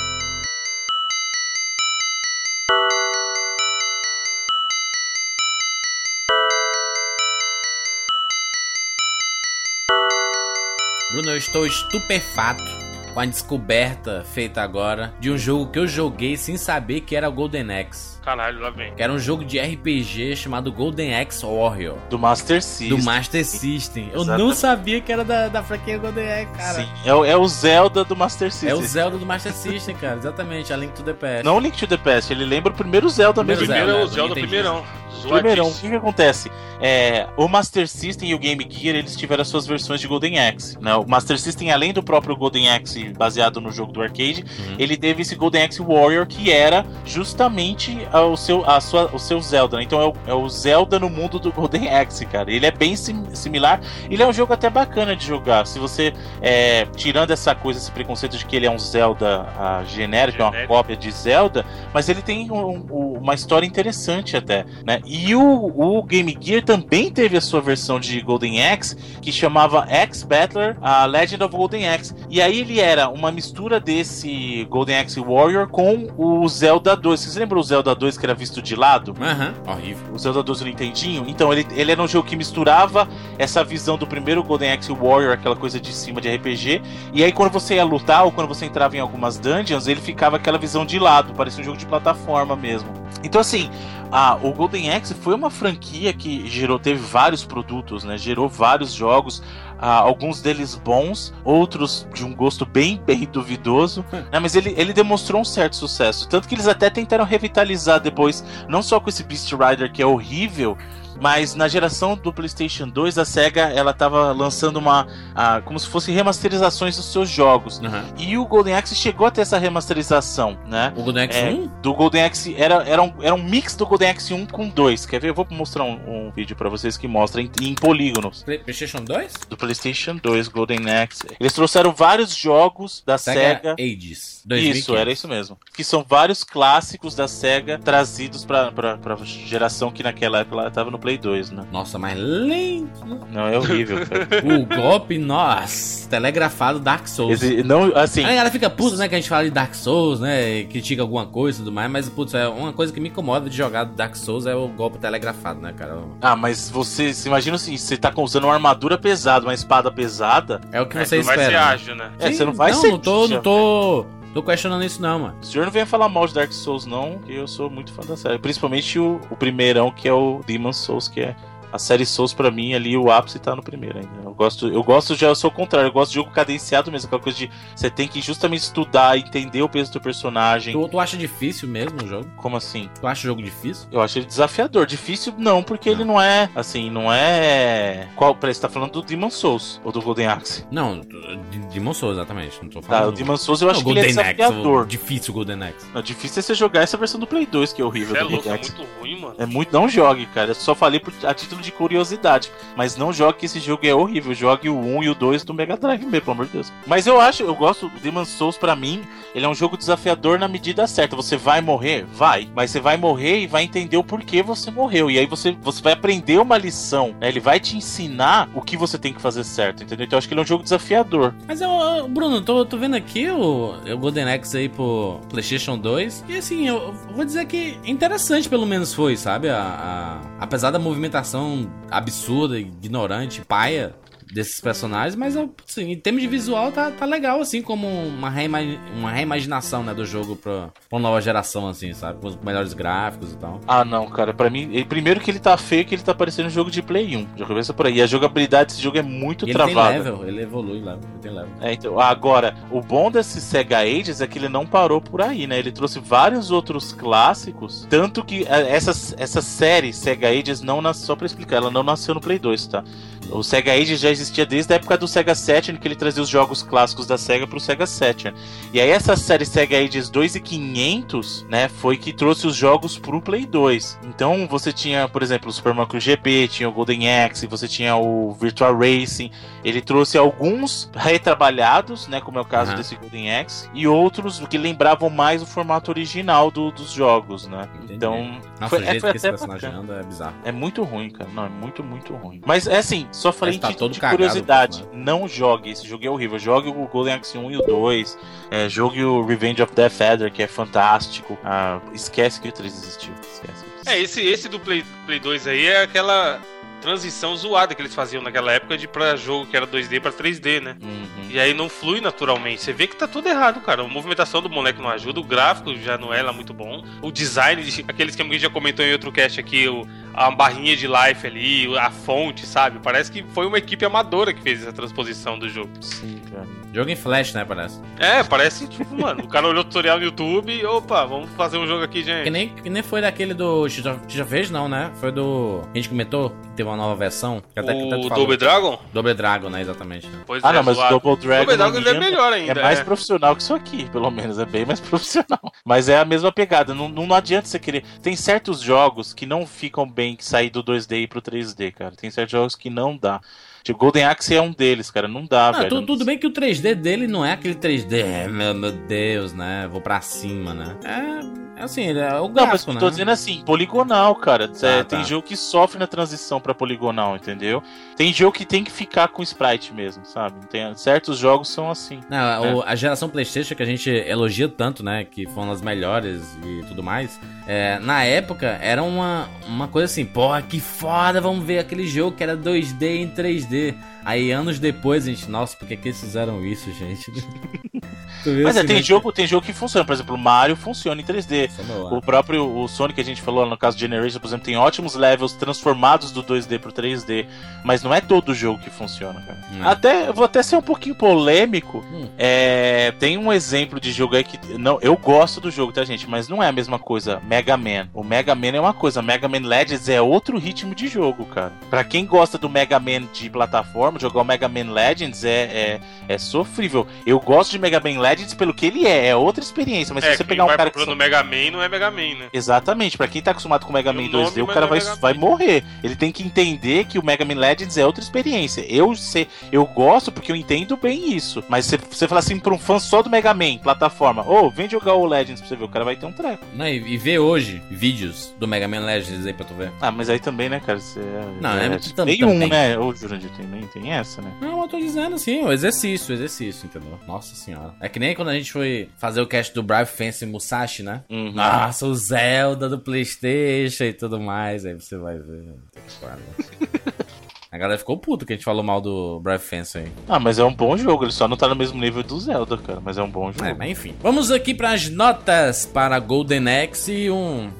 [11.13, 12.65] Bruno, eu estou estupefato
[13.13, 17.29] com a descoberta feita agora de um jogo que eu joguei sem saber que era
[17.29, 18.12] o Golden Axe.
[18.25, 18.95] Caralho, lá vem.
[18.95, 21.97] Que era um jogo de RPG chamado Golden Axe Warrior.
[22.09, 22.89] Do Master System.
[22.97, 24.11] Do Master System.
[24.13, 26.75] Eu não sabia que era da, da franquia Golden Axe, cara.
[26.75, 28.71] Sim, é, o- é o Zelda do Master System.
[28.71, 30.17] É o Zelda do Master System, cara.
[30.19, 31.43] Exatamente, a Link to the Past.
[31.45, 33.75] Não o Link to the Past, ele lembra o primeiro Zelda Primeiro mesmo.
[33.75, 34.85] Primeiro é o Zelda, primeirão.
[35.23, 36.51] Primeirão, o que, que acontece?
[36.81, 40.41] É, o Master System e o Game Gear eles tiveram as suas versões de Golden
[40.41, 40.77] Axe.
[40.81, 40.93] Né?
[40.97, 44.75] O Master System, além do próprio Golden Axe baseado no jogo do arcade, Uhum.
[44.81, 49.41] ele teve esse Golden Axe Warrior que era justamente o seu, a sua, o seu
[49.41, 49.77] Zelda.
[49.77, 49.83] né?
[49.83, 52.51] Então é o, é o Zelda no mundo do Golden Axe, cara.
[52.53, 53.81] Ele é bem sim- similar.
[54.11, 55.67] Ele é um jogo até bacana de jogar.
[55.67, 59.83] Se você, é, tirando essa coisa, esse preconceito de que ele é um Zelda ah,
[59.87, 60.75] genérico, é uma Genérico.
[60.75, 65.01] cópia de Zelda, mas ele tem um- um- uma história interessante até, né?
[65.05, 69.87] E o, o Game Gear também teve a sua versão de Golden Axe, que chamava
[69.89, 72.15] X Battler, a Legend of Golden Axe.
[72.29, 77.21] E aí ele era uma mistura desse Golden Axe Warrior com o Zelda 2.
[77.21, 79.15] Vocês lembram o Zelda 2 que era visto de lado?
[79.21, 80.13] Aham, horrível.
[80.13, 81.25] o Zelda 2 do Nintendinho.
[81.27, 85.33] Então, ele, ele era um jogo que misturava essa visão do primeiro Golden Axe Warrior,
[85.33, 86.83] aquela coisa de cima de RPG.
[87.13, 90.37] E aí, quando você ia lutar ou quando você entrava em algumas dungeons, ele ficava
[90.37, 92.89] aquela visão de lado, parecia um jogo de plataforma mesmo.
[93.23, 93.71] Então, assim,
[94.11, 98.19] a, o Golden Axe foi uma franquia que gerou, teve vários produtos, né?
[98.19, 99.43] Gerou vários jogos.
[99.83, 104.39] Ah, alguns deles bons, outros de um gosto bem, bem duvidoso, né?
[104.39, 106.29] mas ele, ele demonstrou um certo sucesso.
[106.29, 110.07] Tanto que eles até tentaram revitalizar depois não só com esse Beast Rider que é
[110.07, 110.79] horrível,
[111.23, 115.89] mas na geração do PlayStation 2 a Sega ela tava lançando uma ah, como se
[115.89, 117.81] fosse remasterizações dos seus jogos.
[117.81, 118.05] Aham.
[118.19, 120.93] E o Golden Axe chegou a ter essa remasterização, né?
[120.97, 121.67] O Golden Axe É, 1?
[121.81, 125.07] do Golden Axe era, era, um, era um mix do Golden Axe 1 com 2.
[125.07, 125.29] Quer ver?
[125.31, 128.43] Eu vou mostrar um, um vídeo pra vocês que mostra em, em polígonos.
[128.43, 129.33] Play- PlayStation 2?
[129.49, 131.23] Do PlayStation 2, Golden Axe.
[131.39, 133.77] Eles trouxeram vários jogos da Sega Sega.
[133.79, 134.03] Ages.
[134.43, 134.97] Isso, 2015.
[134.97, 135.57] era isso mesmo.
[135.73, 140.91] Que são vários clássicos da SEGA trazidos pra, pra geração que naquela época ela tava
[140.91, 141.65] no Play 2, né?
[141.73, 143.05] Nossa, mas lento.
[143.31, 144.29] Não, é horrível, cara.
[144.45, 147.43] O golpe, nossa, telegrafado Dark Souls.
[147.43, 150.21] Esse- não, assim, Aí ela fica puta, né, que a gente fala de Dark Souls,
[150.21, 153.49] né, critica alguma coisa e tudo mais, mas, putz, é uma coisa que me incomoda
[153.51, 155.99] de jogar Dark Souls é o golpe telegrafado, né, cara?
[156.21, 160.61] ah, mas você, se imagina assim, você tá usando uma armadura pesada, uma espada pesada,
[160.73, 161.65] É o que É, você tu vai ser espera.
[161.67, 161.73] né?
[161.73, 162.11] ágil, né?
[162.19, 165.19] é, Sim, você não vai não, ser não tô, não tô tô questionando isso não,
[165.19, 165.39] mano.
[165.41, 168.03] O senhor não venha falar mal de Dark Souls, não, que eu sou muito fã
[168.03, 168.39] da série.
[168.39, 171.37] Principalmente o, o primeirão, que é o Demon Souls, que é
[171.73, 174.11] a série Souls pra mim ali o ápice tá no primeiro ainda.
[174.25, 177.07] Eu gosto, eu gosto já eu sou o contrário, eu gosto de jogo cadenciado mesmo,
[177.07, 180.73] aquela coisa de você tem que justamente estudar, entender o peso do personagem.
[180.75, 182.29] Tu, tu acha difícil mesmo o jogo?
[182.37, 182.89] Como assim?
[183.01, 183.87] Tu acha o jogo difícil?
[183.91, 184.87] Eu acho ele desafiador.
[184.87, 189.03] Difícil não, porque ele não é assim, não é qual, peraí, você tá falando do
[189.03, 190.65] Demon Souls ou do Golden Axe?
[190.71, 193.09] Não, de Demon Souls exatamente, não tô Tá, falando.
[193.09, 194.83] o Demon Souls eu acho Não, que ele é Golden Axe, desafiador.
[194.83, 195.87] o difícil o Golden Axe.
[195.95, 198.35] Não, difícil é você jogar essa versão do Play 2, que é horrível é louco,
[198.37, 198.73] Golden é Axe.
[198.77, 199.35] muito ruim, mano.
[199.39, 199.73] É muito.
[199.73, 200.51] Não jogue, cara.
[200.51, 202.51] Eu só falei por, a título de curiosidade.
[202.77, 204.35] Mas não jogue que esse jogo é horrível.
[204.35, 206.73] Jogue o 1 e o 2 do Mega Drive mesmo, pelo amor de Deus.
[206.87, 209.03] Mas eu acho, eu gosto Demon Souls pra mim.
[209.35, 211.17] Ele é um jogo desafiador na medida certa.
[211.17, 212.05] Você vai morrer?
[212.13, 212.49] Vai.
[212.55, 215.11] Mas você vai morrer e vai entender o porquê você morreu.
[215.11, 217.15] E aí você, você vai aprender uma lição.
[217.21, 217.29] né?
[217.29, 220.05] Ele vai te ensinar o que você tem que fazer certo, entendeu?
[220.05, 221.35] Então eu acho que ele é um jogo desafiador.
[221.47, 225.79] Mas eu, eu- Bruno, tô, tô vendo aqui o, o Golden Axe aí pro PlayStation
[225.79, 226.25] 2.
[226.29, 229.49] E assim, eu, eu vou dizer que interessante pelo menos foi, sabe?
[229.49, 231.52] A, a- apesar da movimentação
[231.91, 233.95] absurda, ignorante, paia
[234.33, 238.59] desses personagens, mas assim, em termos de visual tá, tá legal, assim, como uma, reima
[238.97, 242.21] uma reimaginação né, do jogo pra, pra uma nova geração, assim, sabe?
[242.21, 243.61] Com os melhores gráficos e tal.
[243.67, 244.33] Ah, não, cara.
[244.33, 247.17] Pra mim, primeiro que ele tá feio, que ele tá parecendo um jogo de Play
[247.17, 247.27] 1.
[247.37, 247.97] Já começa por aí.
[247.97, 249.99] E a jogabilidade desse jogo é muito E ele tem travada.
[249.99, 251.53] level, ele evolui level, ele tem level.
[251.61, 255.47] É, então, agora, o bom desse Sega Ages é que ele não parou por aí,
[255.47, 255.59] né?
[255.59, 261.07] Ele trouxe vários outros clássicos, tanto que é, essa, essa série Sega Ages não nasceu,
[261.07, 262.85] só pra explicar, ela não nasceu no Play 2, tá?
[263.31, 266.29] O Sega Ages já existia desde a época do Sega Saturn, que ele trazia os
[266.29, 268.37] jogos clássicos da Sega pro Sega Saturn.
[268.73, 272.99] E aí essa série Sega Ages 2 e 500, né, foi que trouxe os jogos
[272.99, 273.99] pro Play 2.
[274.05, 277.97] Então você tinha, por exemplo, o Super Mario GP, tinha o Golden Axe, você tinha
[277.97, 279.31] o Virtual Racing,
[279.65, 282.79] ele trouxe alguns retrabalhados, né, como é o caso Aham.
[282.79, 287.69] desse Golden Axe, e outros que lembravam mais o formato original do- dos jogos, né?
[287.77, 287.95] Entendi.
[287.95, 289.83] Então, Nossa, foi, o é, jeito foi que esse até personagem bacana.
[289.95, 290.35] anda é bizarro.
[290.45, 291.31] É muito ruim, cara.
[291.35, 292.41] Não, é muito, muito ruim.
[292.45, 294.85] Mas é assim, só falei tá de cagado, curiosidade.
[294.93, 296.39] Não jogue, esse jogo é horrível.
[296.39, 298.19] Jogue o Golden Axe 1 e o 2.
[298.51, 301.39] É, jogue o Revenge of Death Adder, que é fantástico.
[301.45, 303.13] Ah, esquece que o 3 existiu.
[303.23, 303.65] Esquece.
[303.87, 306.41] É, esse, esse do Play, Play 2 aí é aquela
[306.81, 310.61] transição zoada que eles faziam naquela época de pra jogo que era 2D pra 3D,
[310.61, 310.77] né?
[310.83, 311.29] Uhum.
[311.31, 312.61] E aí não flui naturalmente.
[312.61, 313.83] Você vê que tá tudo errado, cara.
[313.83, 316.85] A movimentação do moleque não ajuda, o gráfico já não é lá muito bom.
[317.01, 319.87] O design, de- aquele esquema que a gente já comentou em outro cast aqui, o,
[320.15, 322.79] a barrinha de life ali, a fonte, sabe?
[322.81, 325.71] Parece que foi uma equipe amadora que fez essa transposição do jogo.
[325.81, 326.47] Sim, cara.
[326.73, 327.81] Jogo em flash, né, parece.
[327.99, 331.59] É, parece tipo, mano, o cara olhou o tutorial no YouTube e, opa, vamos fazer
[331.59, 332.31] um jogo aqui, Que gente.
[332.31, 333.69] nem, que nem foi daquele do.
[333.69, 334.91] Já, já fez, não, né?
[334.95, 335.61] Foi do.
[335.73, 337.43] A gente comentou que teve uma nova versão.
[337.53, 338.09] Que até, que até O.
[338.09, 338.81] Double Dragon?
[338.93, 339.61] Double Dragon, né?
[339.61, 340.09] Exatamente.
[340.27, 340.89] Pois Ah, é, não, mas o.
[340.89, 341.45] Double Dragon.
[341.45, 342.61] Double Dragon é melhor ainda.
[342.61, 342.85] É mais é.
[342.85, 344.39] profissional que isso aqui, pelo menos.
[344.39, 345.53] É bem mais profissional.
[345.65, 346.75] Mas é a mesma pegada.
[346.75, 347.85] Não, não, não adianta você querer.
[348.03, 351.93] Tem certos jogos que não ficam bem que sair do 2D e pro 3D, cara.
[351.95, 353.21] Tem certos jogos que não dá.
[353.63, 355.07] Tipo, Golden Axe é um deles, cara.
[355.07, 355.69] Não dá, Ah, velho.
[355.69, 359.33] tu- tudo bem que o 3D dele não é aquele 3D, é, meu, meu Deus,
[359.33, 359.69] né?
[359.71, 360.77] Vou pra cima, né?
[360.85, 362.57] É assim, ele é o Não, né?
[362.81, 364.45] tô dizendo assim, poligonal, cara.
[364.63, 364.97] É, Ah, tá.
[364.97, 367.63] Tem jogo que sofre na transição pra poligonal, entendeu?
[367.97, 370.35] Tem jogo que tem que ficar com sprite mesmo, sabe?
[370.49, 372.01] Tem, certos jogos são assim.
[372.11, 375.05] Não, o- a geração PlayStation que a gente elogia tanto, né?
[375.05, 377.19] Que foram as melhores e tudo mais.
[377.47, 382.17] é, na época era uma, uma coisa assim, porra, que foda, vamos ver aquele jogo
[382.17, 383.75] que era 2D em 3D.
[384.05, 387.11] Aí anos depois a gente, nossa, por que, que eles fizeram isso, gente?
[388.25, 388.83] Mas é, assim, tem né?
[388.83, 389.85] jogo, tem jogo que funciona.
[389.85, 391.49] Por exemplo, o Mario funciona em 3D.
[391.49, 394.29] Nossa, meu, O próprio o Sonic que a gente falou no caso de Generation, por
[394.29, 397.27] exemplo, tem ótimos levels transformados do 2D pro 3D,
[397.65, 399.39] mas não é todo jogo que funciona, cara.
[399.53, 399.69] Não.
[399.69, 401.85] Até, vou até ser um pouquinho polêmico.
[401.93, 402.09] Hum.
[402.19, 406.09] É, tem um exemplo de jogo aí que não, eu gosto do jogo, tá gente,
[406.09, 407.21] mas não é a mesma coisa.
[407.27, 407.89] Mega Man.
[407.95, 411.53] O Mega Man é uma coisa, Mega Man Legends é outro ritmo de jogo, cara.
[411.71, 415.81] Pra quem gosta do Mega Man de plataforma, jogar o Mega Man Legends é, é,
[416.09, 416.87] é sofrível.
[417.07, 420.13] Eu gosto de Mega Man Legends pelo que ele é, é outra experiência, mas é,
[420.13, 422.29] se você pegar um cara que Mega Man não é Mega Man, né?
[422.33, 424.69] Exatamente, pra quem tá acostumado com o Mega Man o nome, 2D, o cara é
[424.69, 425.65] vai, Mega vai morrer.
[425.83, 428.65] Ele tem que entender que o Mega Man Legends é outra experiência.
[428.69, 431.43] Eu sei, eu gosto porque eu entendo bem isso.
[431.49, 434.69] Mas se você falar assim pra um fã só do Mega Man, plataforma, ô, vem
[434.69, 436.45] jogar o Legends pra você ver, o cara vai ter um treco.
[436.55, 439.73] Não, e, e ver hoje vídeos do Mega Man Legends aí pra tu ver.
[439.81, 440.79] Ah, mas aí também, né, cara?
[440.79, 441.01] Você
[441.41, 442.49] Não, é, tam- tem um, também.
[442.49, 442.79] né?
[442.79, 444.33] Ô, Jurandir, tem, nem- tem essa, né?
[444.41, 446.99] Não, eu tô dizendo assim, o exercício, o exercício, entendeu?
[447.07, 447.75] Nossa senhora.
[447.81, 451.03] É que nem quando a gente foi fazer o cast do Brave Fence Musashi, né?
[451.11, 451.33] Uhum.
[451.33, 454.65] Nossa, o Zelda do Playstation e tudo mais.
[454.65, 455.55] Aí você vai ver.
[457.53, 459.93] A galera ficou puto que a gente falou mal do Breath Fence aí.
[460.09, 462.57] Ah, mas é um bom jogo, ele só não tá no mesmo nível do Zelda,
[462.57, 463.45] cara, mas é um bom jogo.
[463.45, 463.95] É, mas enfim.
[464.01, 467.51] Vamos aqui para as notas para Golden Axe e um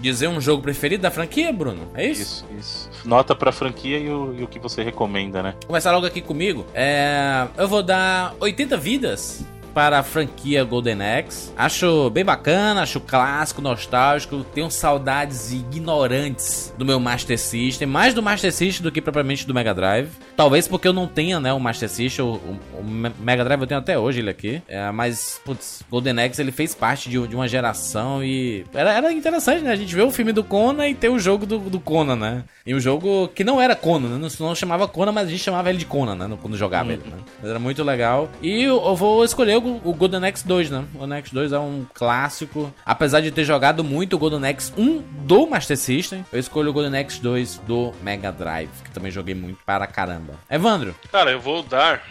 [0.00, 1.88] dizer um jogo preferido da franquia, Bruno?
[1.94, 2.44] É isso?
[2.58, 3.08] Isso, isso.
[3.08, 5.54] Nota pra franquia e o, e o que você recomenda, né?
[5.66, 6.66] Começar logo aqui comigo.
[6.74, 11.52] É, eu vou dar 80 vidas para a franquia Golden Axe.
[11.56, 14.44] Acho bem bacana, acho clássico, nostálgico.
[14.44, 19.54] Tenho saudades ignorantes do meu Master System, mais do Master System do que propriamente do
[19.54, 20.10] Mega Drive.
[20.36, 22.84] Talvez porque eu não tenha, né, o Master System, o, o, o
[23.18, 24.62] Mega Drive eu tenho até hoje ele aqui.
[24.68, 29.12] É, mas, putz, Golden Axe ele fez parte de, de, uma geração e era, era
[29.12, 29.72] interessante, né?
[29.72, 32.44] A gente vê o filme do Conan e ter o jogo do, do Conan, né?
[32.66, 34.18] E um jogo que não era Conan, né?
[34.18, 36.38] não, não chamava Conan, mas a gente chamava ele de Conan, né?
[36.40, 36.92] Quando jogava uhum.
[36.92, 37.16] ele, né?
[37.42, 38.28] Era muito legal.
[38.42, 40.84] E eu, eu vou escolher o, o Golden Axe 2, né?
[40.94, 42.72] O Golden Axe 2 é um clássico.
[42.84, 46.72] Apesar de ter jogado muito o Golden Axe 1 do Master System, eu escolho o
[46.72, 50.34] Golden Axe 2 do Mega Drive, que também joguei muito para caramba.
[50.48, 50.94] Evandro?
[51.10, 52.02] Cara, eu vou dar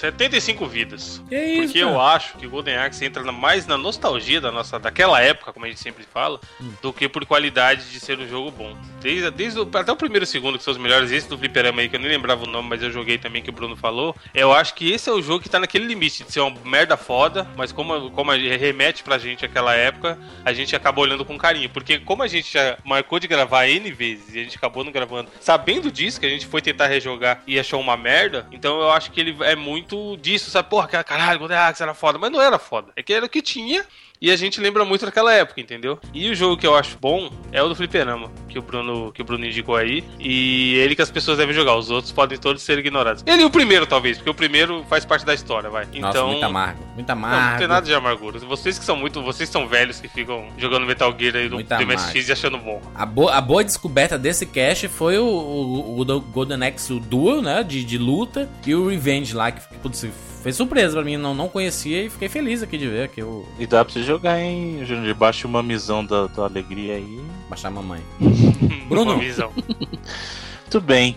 [0.00, 1.22] 75 vidas.
[1.28, 1.92] Que isso, porque cara?
[1.92, 5.66] eu acho que o Golden Axe entra mais na nostalgia da nossa daquela época, como
[5.66, 6.72] a gente sempre fala, hum.
[6.80, 8.74] do que por qualidade de ser um jogo bom.
[9.00, 11.82] Desde, desde o, até o primeiro e segundo, que são os melhores, esse do Fliperama
[11.82, 14.16] aí, que eu nem lembrava o nome, mas eu joguei também, que o Bruno falou.
[14.34, 16.96] Eu acho que esse é o jogo que tá naquele limite de ser uma merda
[16.96, 21.68] foda, mas como, como remete pra gente aquela época, a gente acaba olhando com carinho.
[21.68, 24.92] Porque como a gente já marcou de gravar N vezes e a gente acabou não
[24.92, 28.90] gravando, sabendo disso, que a gente foi tentar rejogar e achou uma merda, então eu
[28.90, 30.68] acho que ele é muito muito disso, sabe?
[30.68, 32.18] Porra, caralho, Golden Axe era foda.
[32.18, 32.92] Mas não era foda.
[32.96, 33.84] É que era o que tinha
[34.20, 35.98] e a gente lembra muito daquela época, entendeu?
[36.12, 39.22] E o jogo que eu acho bom é o do Fliperama, que o Bruno, que
[39.22, 40.04] o Bruno indicou aí.
[40.18, 41.74] E ele que as pessoas devem jogar.
[41.76, 43.22] Os outros podem todos ser ignorados.
[43.26, 45.86] Ele e o primeiro, talvez, porque o primeiro faz parte da história, vai.
[45.86, 46.28] Nossa, então.
[46.28, 46.84] Muito amargo.
[46.94, 47.36] Muito amargo.
[47.40, 48.38] Não, não tem nada de amargura.
[48.40, 49.22] Vocês que são muito.
[49.22, 52.82] Vocês são velhos que ficam jogando Metal Gear aí do, do MSX e achando bom.
[52.94, 57.62] A, bo a boa descoberta desse cast foi o, o, o Golden Axe Duel, né?
[57.62, 58.48] De, de luta.
[58.66, 60.06] E o Revenge lá, que putz,
[60.40, 63.46] foi surpresa pra mim, não, não conhecia e fiquei feliz aqui de ver que eu...
[63.58, 65.14] E dá pra você jogar, hein, Júnior?
[65.14, 67.20] Baixa uma missão da, da alegria aí.
[67.48, 68.00] Baixar a mamãe.
[68.88, 69.16] Bruno.
[69.16, 71.16] Muito bem.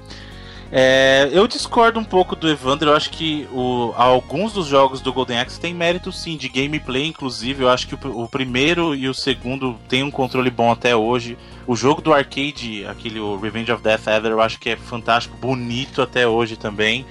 [0.76, 2.90] É, eu discordo um pouco do Evandro.
[2.90, 7.06] Eu acho que o, alguns dos jogos do Golden Axe têm mérito sim, de gameplay,
[7.06, 7.64] inclusive.
[7.64, 11.38] Eu acho que o, o, primeiro e o segundo tem um controle bom até hoje.
[11.68, 15.38] O jogo do arcade, aquele o Revenge of Death Ever, eu acho que é fantástico,
[15.38, 17.06] bonito até hoje também.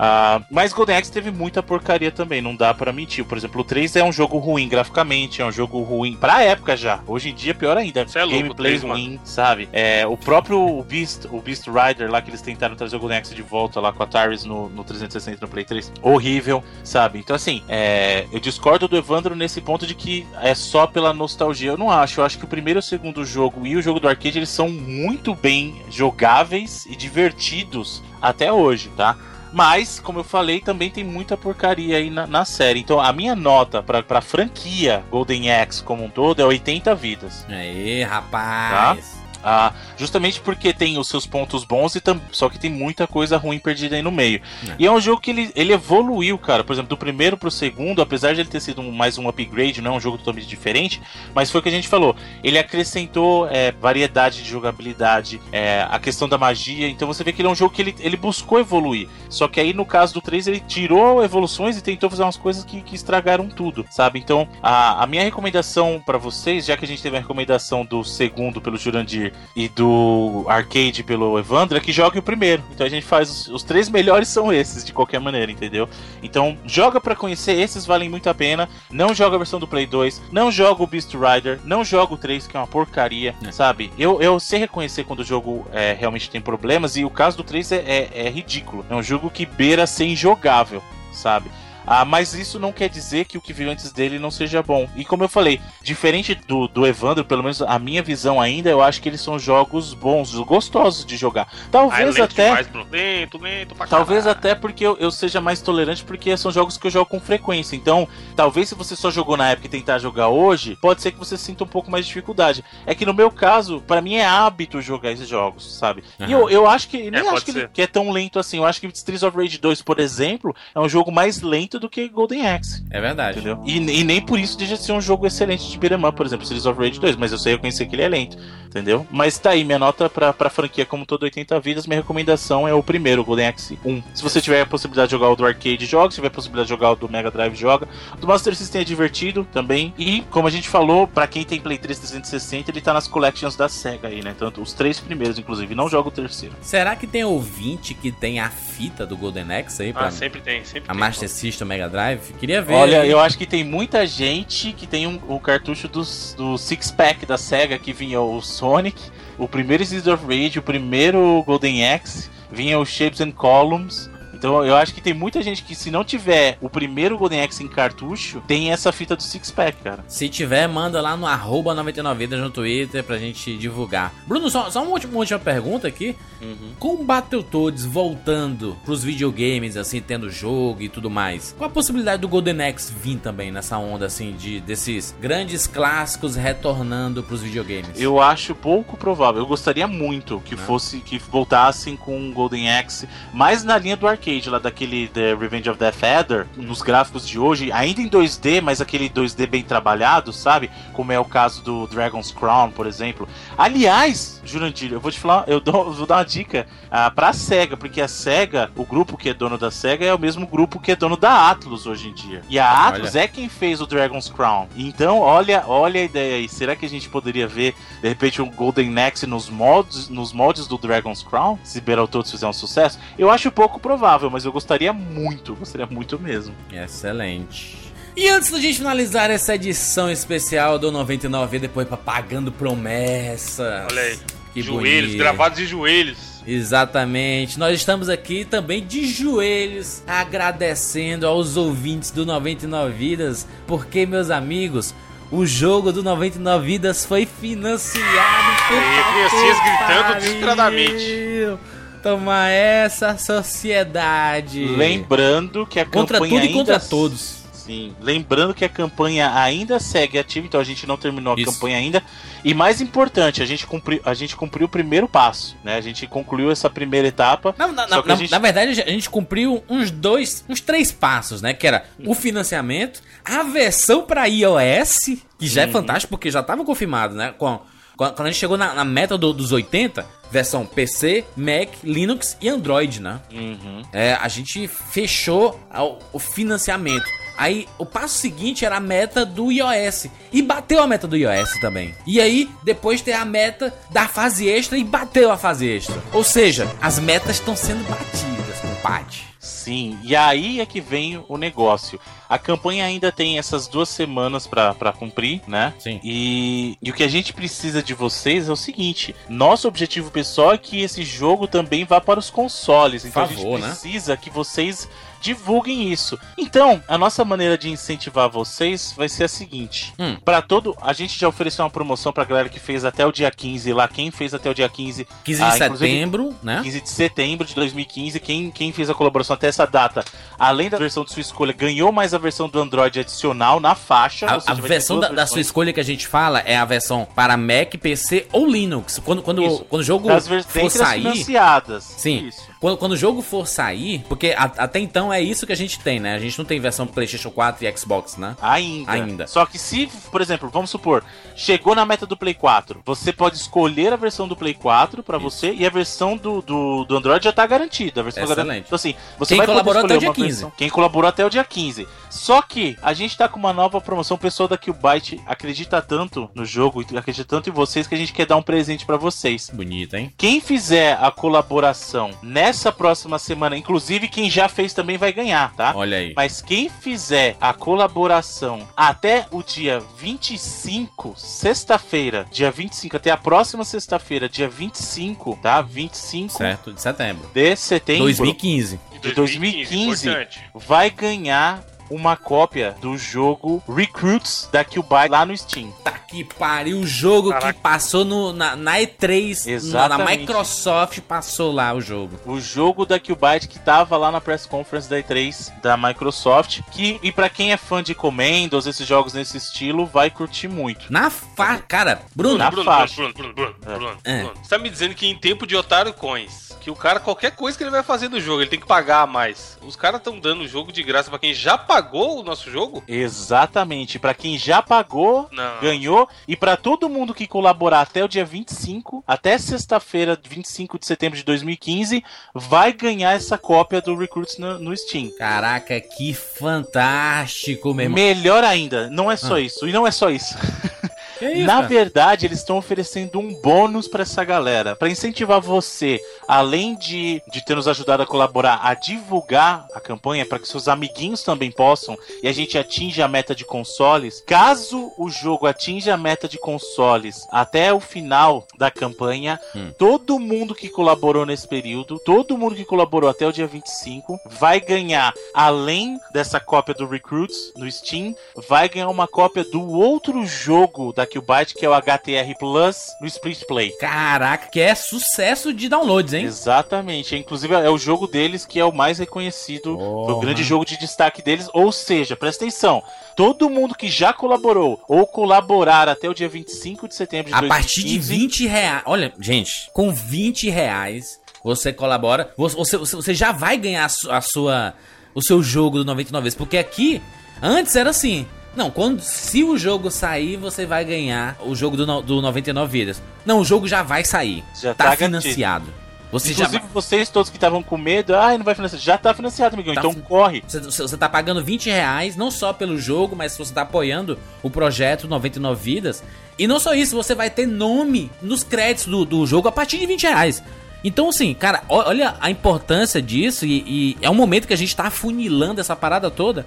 [0.00, 3.22] Uh, mas Golden Axe teve muita porcaria também, não dá para mentir.
[3.22, 6.74] Por exemplo, o 3 é um jogo ruim graficamente, é um jogo ruim pra época
[6.74, 7.00] já.
[7.06, 8.00] Hoje em dia, pior ainda.
[8.00, 9.20] é Gameplay louco, ruim, mano.
[9.24, 9.68] sabe?
[9.70, 13.34] É, o próprio Beast, o Beast Rider lá que eles tentaram trazer o Golden Axe
[13.34, 17.18] de volta lá com a Taris no, no 360 no Play 3, horrível, sabe?
[17.18, 21.72] Então, assim, é, eu discordo do Evandro nesse ponto de que é só pela nostalgia.
[21.72, 22.20] Eu não acho.
[22.20, 24.48] Eu acho que o primeiro e o segundo jogo e o jogo do arcade eles
[24.48, 29.16] são muito bem jogáveis e divertidos até hoje, tá?
[29.52, 32.80] Mas, como eu falei, também tem muita porcaria aí na, na série.
[32.80, 37.44] Então, a minha nota pra, pra franquia Golden Axe como um todo é 80 vidas.
[37.48, 39.14] Aí, rapaz.
[39.14, 39.19] Tá?
[39.42, 43.36] Ah, justamente porque tem os seus pontos bons e tam, só que tem muita coisa
[43.36, 44.40] ruim perdida aí no meio.
[44.68, 44.74] É.
[44.78, 46.62] E é um jogo que ele, ele evoluiu, cara.
[46.64, 49.80] Por exemplo, do primeiro pro segundo, apesar de ele ter sido um, mais um upgrade,
[49.80, 51.00] não é um jogo totalmente diferente,
[51.34, 52.14] mas foi o que a gente falou.
[52.42, 56.88] Ele acrescentou é, variedade de jogabilidade, é, a questão da magia.
[56.88, 59.08] Então você vê que ele é um jogo que ele, ele buscou evoluir.
[59.28, 62.64] Só que aí no caso do 3 ele tirou evoluções e tentou fazer umas coisas
[62.64, 64.18] que, que estragaram tudo, sabe?
[64.18, 68.04] Então a, a minha recomendação para vocês, já que a gente teve a recomendação do
[68.04, 72.62] segundo pelo Jurandir e do arcade pelo Evandro é que jogue o primeiro.
[72.72, 75.88] Então a gente faz os, os três melhores são esses de qualquer maneira, entendeu?
[76.22, 78.68] Então joga para conhecer, esses valem muito a pena.
[78.90, 82.18] Não joga a versão do Play 2, não joga o Beast Rider, não joga o
[82.18, 83.52] 3 que é uma porcaria, é.
[83.52, 83.92] sabe?
[83.98, 87.44] Eu, eu sei reconhecer quando o jogo é, realmente tem problemas e o caso do
[87.44, 88.84] 3 é, é, é ridículo.
[88.88, 91.50] É um jogo que beira ser injogável, sabe?
[91.86, 94.88] Ah, mas isso não quer dizer que o que veio antes dele não seja bom.
[94.96, 98.82] E como eu falei, diferente do, do Evandro, pelo menos a minha visão ainda, eu
[98.82, 101.48] acho que eles são jogos bons, gostosos de jogar.
[101.70, 102.48] Talvez ah, até.
[102.48, 106.86] Demais, lento, lento talvez até porque eu, eu, seja mais tolerante, porque são jogos que
[106.86, 107.76] eu jogo com frequência.
[107.76, 111.18] Então, talvez se você só jogou na época e tentar jogar hoje, pode ser que
[111.18, 112.64] você sinta um pouco mais de dificuldade.
[112.86, 116.02] É que no meu caso, para mim é hábito jogar esses jogos, sabe?
[116.18, 116.26] Uhum.
[116.26, 117.10] E eu, eu acho que.
[117.10, 118.58] Nem é, acho que, que, é tão lento assim.
[118.58, 121.78] Eu acho que Streets of Rage 2, por exemplo, é um jogo mais lento lento
[121.78, 122.84] do que Golden Axe.
[122.90, 123.38] É verdade.
[123.38, 123.62] Entendeu?
[123.64, 126.26] E, e, nem por isso deixa de ser um jogo excelente de beat'em up, por
[126.26, 129.06] exemplo, Series of Rage 2, mas eu sei reconhecer que ele é lento, entendeu?
[129.10, 132.74] Mas tá aí, minha nota pra, pra franquia como todo 80 vidas, minha recomendação é
[132.74, 134.02] o primeiro, Golden Axe 1.
[134.14, 136.66] Se você tiver a possibilidade de jogar o do arcade, joga, se tiver a possibilidade
[136.66, 137.88] de jogar o do Mega Drive, joga.
[138.14, 141.60] O do Master System é divertido também, e como a gente falou, pra quem tem
[141.60, 144.34] Play 3 360, ele tá nas collections da SEGA aí, né?
[144.36, 146.54] Tanto os três primeiros, inclusive, não joga o terceiro.
[146.60, 149.92] Será que tem ouvinte que tem a fita do Golden Axe aí?
[149.92, 151.00] Pra ah, sempre tem, sempre a tem.
[151.00, 152.32] Master System, Mega Drive?
[152.38, 152.74] Queria ver.
[152.74, 156.02] Olha, eu acho que tem muita gente que tem um, um cartucho do,
[156.36, 159.00] do Six Pack da SEGA que vinha o Sonic,
[159.38, 164.10] o primeiro Seeds of Rage, o primeiro Golden Axe, vinha o Shapes and Columns,
[164.40, 167.62] então eu acho que tem muita gente que, se não tiver o primeiro Golden Axe
[167.62, 170.02] em cartucho, tem essa fita do Six Pack, cara.
[170.08, 174.14] Se tiver, manda lá no 99vidas no Twitter pra gente divulgar.
[174.26, 176.16] Bruno, só, só uma, última, uma última pergunta aqui.
[176.40, 176.72] Uhum.
[176.78, 182.22] Com o Battletoads voltando pros videogames, assim, tendo jogo e tudo mais, qual a possibilidade
[182.22, 188.00] do Golden Axe vir também nessa onda, assim, de desses grandes clássicos retornando pros videogames?
[188.00, 189.42] Eu acho pouco provável.
[189.42, 194.06] Eu gostaria muito que fosse, que voltassem com o Golden Axe, mais na linha do
[194.06, 198.08] arcade arcade lá daquele The Revenge of the Feather, nos gráficos de hoje, ainda em
[198.08, 200.70] 2D, mas aquele 2D bem trabalhado, sabe?
[200.92, 203.28] Como é o caso do Dragon's Crown, por exemplo.
[203.58, 207.76] Aliás, Jurandir, eu vou te falar, eu, dou, vou dar uma dica uh, pra SEGA,
[207.76, 210.92] porque a SEGA, o grupo que é dono da SEGA, é o mesmo grupo que
[210.92, 212.42] é dono da Atlus hoje em dia.
[212.48, 213.24] E a Atlus olha.
[213.24, 214.68] é quem fez o Dragon's Crown.
[214.76, 216.48] Então, olha, olha a ideia aí.
[216.48, 220.66] Será que a gente poderia ver, de repente, um Golden Axe nos mods, nos moldes
[220.66, 221.58] do Dragon's Crown?
[221.64, 222.98] Se Battletoads fizer um sucesso?
[223.18, 226.52] Eu acho pouco provável mas eu gostaria muito, gostaria muito mesmo.
[226.72, 227.78] Excelente.
[228.16, 233.86] E antes da gente finalizar essa edição especial do 99 depois pra Pagando Promessa.
[233.88, 234.18] Olha aí.
[234.52, 235.18] Que joelhos, bonito.
[235.18, 236.42] gravados de joelhos.
[236.46, 237.58] Exatamente.
[237.58, 244.92] Nós estamos aqui também de joelhos agradecendo aos ouvintes do 99 Vidas, porque meus amigos,
[245.30, 251.58] o jogo do 99 Vidas foi financiado por E criancinhas gritando desesperadamente.
[252.02, 254.64] Toma essa sociedade.
[254.64, 257.40] Lembrando que a contra campanha tudo e contra todos.
[257.70, 261.52] Sim, lembrando que a campanha ainda segue ativa, então a gente não terminou a Isso.
[261.52, 262.02] campanha ainda.
[262.42, 265.76] E mais importante, a gente cumpriu, a gente cumpriu o primeiro passo, né?
[265.76, 267.54] A gente concluiu essa primeira etapa.
[267.56, 268.30] Não, na, na, gente...
[268.30, 271.54] na, verdade, a gente cumpriu uns dois, uns três passos, né?
[271.54, 275.72] Que era o financiamento, a versão para iOS, que já é uhum.
[275.72, 277.34] fantástico porque já estava confirmado, né?
[277.38, 277.60] Com
[278.08, 282.48] quando a gente chegou na, na meta do, dos 80, versão PC, Mac, Linux e
[282.48, 283.20] Android, né?
[283.30, 283.82] Uhum.
[283.92, 287.04] É, a gente fechou o, o financiamento.
[287.36, 290.08] Aí o passo seguinte era a meta do iOS.
[290.32, 291.94] E bateu a meta do iOS também.
[292.06, 296.02] E aí, depois tem a meta da fase extra e bateu a fase extra.
[296.12, 299.29] Ou seja, as metas estão sendo batidas, compadre.
[299.50, 302.00] Sim, e aí é que vem o negócio.
[302.28, 305.74] A campanha ainda tem essas duas semanas para cumprir, né?
[305.78, 306.00] Sim.
[306.04, 310.52] E, e o que a gente precisa de vocês é o seguinte: nosso objetivo pessoal
[310.52, 313.04] é que esse jogo também vá para os consoles.
[313.04, 313.68] Então favor, a gente né?
[313.68, 314.18] precisa né?
[314.22, 314.88] que vocês
[315.20, 316.18] divulguem isso.
[316.36, 320.16] Então, a nossa maneira de incentivar vocês vai ser a seguinte: hum.
[320.24, 323.30] para todo, a gente já ofereceu uma promoção pra galera que fez até o dia
[323.30, 326.60] 15 lá, quem fez até o dia 15, 15 de ah, setembro, né?
[326.62, 330.04] 15 de setembro de 2015, quem quem fez a colaboração até essa data,
[330.38, 334.26] além da versão de sua escolha, ganhou mais a versão do Android adicional na faixa.
[334.26, 337.06] A, seja, a versão da, da, sua escolha que a gente fala é a versão
[337.14, 339.00] para Mac, PC ou Linux.
[339.04, 340.08] Quando quando, quando o jogo
[340.46, 341.84] for sair, financiadas.
[341.84, 342.26] Sim.
[342.26, 342.49] Isso.
[342.60, 345.80] Quando, quando o jogo for sair, porque a, até então é isso que a gente
[345.80, 346.14] tem, né?
[346.14, 348.36] A gente não tem versão PlayStation 4 e Xbox, né?
[348.40, 348.92] Ainda.
[348.92, 349.26] Ainda.
[349.26, 351.02] Só que se, por exemplo, vamos supor,
[351.34, 355.16] chegou na meta do Play 4, você pode escolher a versão do Play 4 para
[355.16, 358.02] você e a versão do, do, do, Android já tá garantida.
[358.02, 358.66] A versão Excelente.
[358.66, 360.28] Então, assim, você Quem vai colaborou até o dia 15.
[360.28, 360.52] Versão.
[360.54, 361.88] Quem colaborou até o dia 15.
[362.10, 364.16] Só que a gente tá com uma nova promoção.
[364.16, 368.12] O pessoal da Byte acredita tanto no jogo, acredita tanto em vocês que a gente
[368.12, 369.50] quer dar um presente para vocês.
[369.50, 370.12] Bonito, hein?
[370.18, 375.72] Quem fizer a colaboração nessa próxima semana, inclusive quem já fez também vai ganhar, tá?
[375.74, 376.12] Olha aí.
[376.16, 383.64] Mas quem fizer a colaboração até o dia 25, sexta-feira, dia 25, até a próxima
[383.64, 385.62] sexta-feira, dia 25, tá?
[385.62, 387.30] 25 certo, de setembro.
[387.32, 388.04] De setembro.
[388.04, 388.80] 2015.
[389.00, 395.70] De 2015, 2015 vai ganhar uma cópia do jogo Recruits da Qbyte lá no Steam.
[395.84, 397.52] Tá que pariu, o jogo Caraca.
[397.52, 402.18] que passou no, na, na E3, na, na, Microsoft passou lá o jogo.
[402.26, 406.98] O jogo da Qbyte que tava lá na press conference da E3 da Microsoft, que
[407.00, 410.92] e para quem é fã de Commandos, esses jogos nesse estilo, vai curtir muito.
[410.92, 411.58] Na fa...
[411.58, 414.22] Cara, Bruno, na Bruno, Bruno, Bruno, Bruno, Bruno, Bruno, Bruno, é.
[414.22, 417.34] Bruno, Você tá me dizendo que em tempo de Otário Coins que o cara, qualquer
[417.34, 419.58] coisa que ele vai fazer no jogo, ele tem que pagar a mais.
[419.62, 421.79] Os caras estão dando o jogo de graça para quem já pagou
[422.20, 422.82] o nosso jogo?
[422.86, 423.98] Exatamente.
[423.98, 425.60] para quem já pagou, Não.
[425.60, 426.08] ganhou.
[426.26, 431.16] E para todo mundo que colaborar até o dia 25, até sexta-feira, 25 de setembro
[431.18, 432.02] de 2015,
[432.34, 435.10] vai ganhar essa cópia do Recruits no, no Steam.
[435.18, 439.40] Caraca, que fantástico, meu Melhor ainda, não é só ah.
[439.40, 439.66] isso.
[439.68, 440.34] E não é só isso.
[441.20, 441.66] Isso, Na cara?
[441.66, 446.00] verdade, eles estão oferecendo um bônus para essa galera, para incentivar você,
[446.30, 450.68] além de, de ter nos ajudado a colaborar, a divulgar a campanha para que seus
[450.68, 454.22] amiguinhos também possam e a gente atinja a meta de consoles.
[454.24, 459.72] Caso o jogo atinja a meta de consoles até o final da campanha, hum.
[459.76, 464.60] todo mundo que colaborou nesse período, todo mundo que colaborou até o dia 25, vai
[464.60, 468.14] ganhar, além dessa cópia do Recruits no Steam,
[468.48, 473.06] vai ganhar uma cópia do outro jogo da Byte, que é o HTR Plus no
[473.08, 473.72] Split Play.
[473.72, 476.19] Caraca, que é sucesso de downloads, hein?
[476.24, 477.16] Exatamente.
[477.16, 480.64] Inclusive é o jogo deles que é o mais reconhecido, oh, foi o grande jogo
[480.64, 481.48] de destaque deles.
[481.52, 482.82] Ou seja, presta atenção,
[483.16, 487.40] todo mundo que já colaborou ou colaborar até o dia 25 de setembro de A
[487.40, 488.82] 2015, partir de 20 reais.
[488.86, 494.74] Olha, gente, com 20 reais você colabora, você, você já vai ganhar a sua,
[495.14, 496.36] o seu jogo do 99 vezes.
[496.36, 497.00] Porque aqui,
[497.42, 498.26] antes era assim.
[498.54, 503.02] Não, quando se o jogo sair, você vai ganhar o jogo do, do 99 vidas.
[503.24, 504.42] Não, o jogo já vai sair.
[504.60, 505.72] Já tá, tá financiado.
[506.12, 506.68] Você Inclusive, já...
[506.72, 508.80] vocês todos que estavam com medo, ah, não vai financiar.
[508.80, 509.74] Já tá financiado, amigão.
[509.74, 510.42] Tá então corre.
[510.46, 514.50] Você, você tá pagando 20 reais, não só pelo jogo, mas você tá apoiando o
[514.50, 516.02] projeto 99 Vidas.
[516.38, 519.78] E não só isso, você vai ter nome nos créditos do, do jogo a partir
[519.78, 520.42] de 20 reais.
[520.82, 524.74] Então, assim, cara, olha a importância disso e, e, é um momento que a gente
[524.74, 526.46] tá afunilando essa parada toda.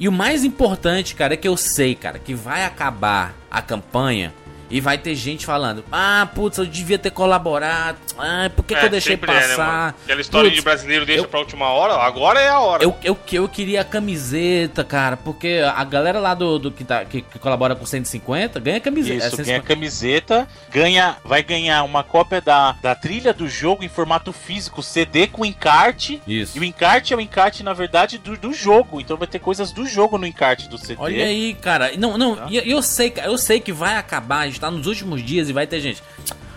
[0.00, 4.32] E o mais importante, cara, é que eu sei, cara, que vai acabar a campanha
[4.74, 7.96] e vai ter gente falando: Ah, putz, eu devia ter colaborado.
[8.18, 9.62] Ah, por que, é, que eu deixei passar?
[9.62, 12.58] É, né, Aquela história putz, de brasileiro deixa eu, pra última hora, agora é a
[12.58, 12.82] hora.
[12.82, 17.04] Eu, eu, eu queria a camiseta, cara, porque a galera lá do, do que, tá,
[17.04, 19.28] que, que colabora com 150 ganha camiseta.
[19.28, 24.32] Isso, ganha camiseta, ganha, vai ganhar uma cópia da, da trilha do jogo em formato
[24.32, 26.20] físico, CD com encarte.
[26.26, 26.58] Isso.
[26.58, 29.00] E o encarte é o encarte, na verdade, do, do jogo.
[29.00, 30.96] Então vai ter coisas do jogo no encarte do CD.
[30.98, 31.92] Olha aí, cara.
[31.96, 32.48] Não, não, tá.
[32.50, 35.52] eu, eu sei, eu sei que vai acabar, a gente tá nos últimos dias e
[35.52, 36.02] vai ter gente.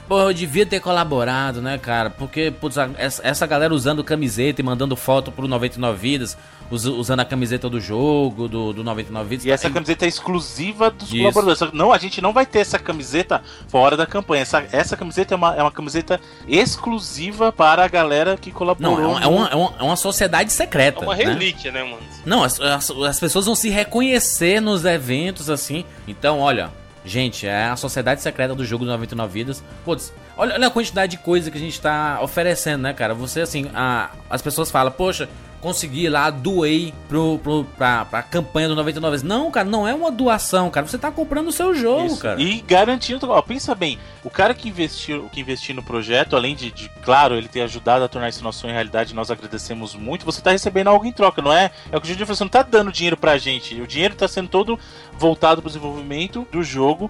[0.08, 2.10] Pô, eu devia ter colaborado, né, cara?
[2.10, 6.38] Porque, putz, essa galera usando camiseta e mandando foto pro 99 Vidas,
[6.72, 9.46] usando a camiseta do jogo, do, do 99 Vidas.
[9.46, 11.18] E essa camiseta é exclusiva dos Isso.
[11.18, 11.74] colaboradores.
[11.74, 14.44] Não, a gente não vai ter essa camiseta fora da campanha.
[14.44, 18.98] Essa, essa camiseta é uma, é uma camiseta exclusiva para a galera que colaborou.
[18.98, 21.02] Não, é uma, é uma, é uma sociedade secreta.
[21.02, 21.26] É uma né?
[21.26, 22.04] relíquia, né, né mano?
[22.26, 25.84] Não, as, as, as pessoas vão se reconhecer nos eventos, assim.
[26.08, 26.72] Então, olha
[27.08, 29.64] Gente, é a sociedade secreta do jogo do 99 vidas.
[29.86, 33.14] Putz, olha, olha a quantidade de coisa que a gente tá oferecendo, né, cara?
[33.14, 35.30] Você, assim, a, as pessoas falam, poxa,
[35.62, 39.28] consegui lá, doei pro, pro, pra, pra campanha do 99 vezes.
[39.28, 40.86] Não, cara, não é uma doação, cara.
[40.86, 42.20] Você tá comprando o seu jogo, Isso.
[42.22, 42.42] cara.
[42.42, 46.72] E garantindo, ó, pensa bem, o cara que investiu, que investiu no projeto, além de,
[46.72, 50.42] de, claro, ele ter ajudado a tornar esse nosso sonho realidade, nós agradecemos muito, você
[50.42, 51.72] tá recebendo algo em troca, não é?
[51.92, 53.80] É o que a gente falou, você não tá dando dinheiro pra gente.
[53.82, 54.80] O dinheiro tá sendo todo
[55.18, 57.10] voltado pro desenvolvimento do jogo.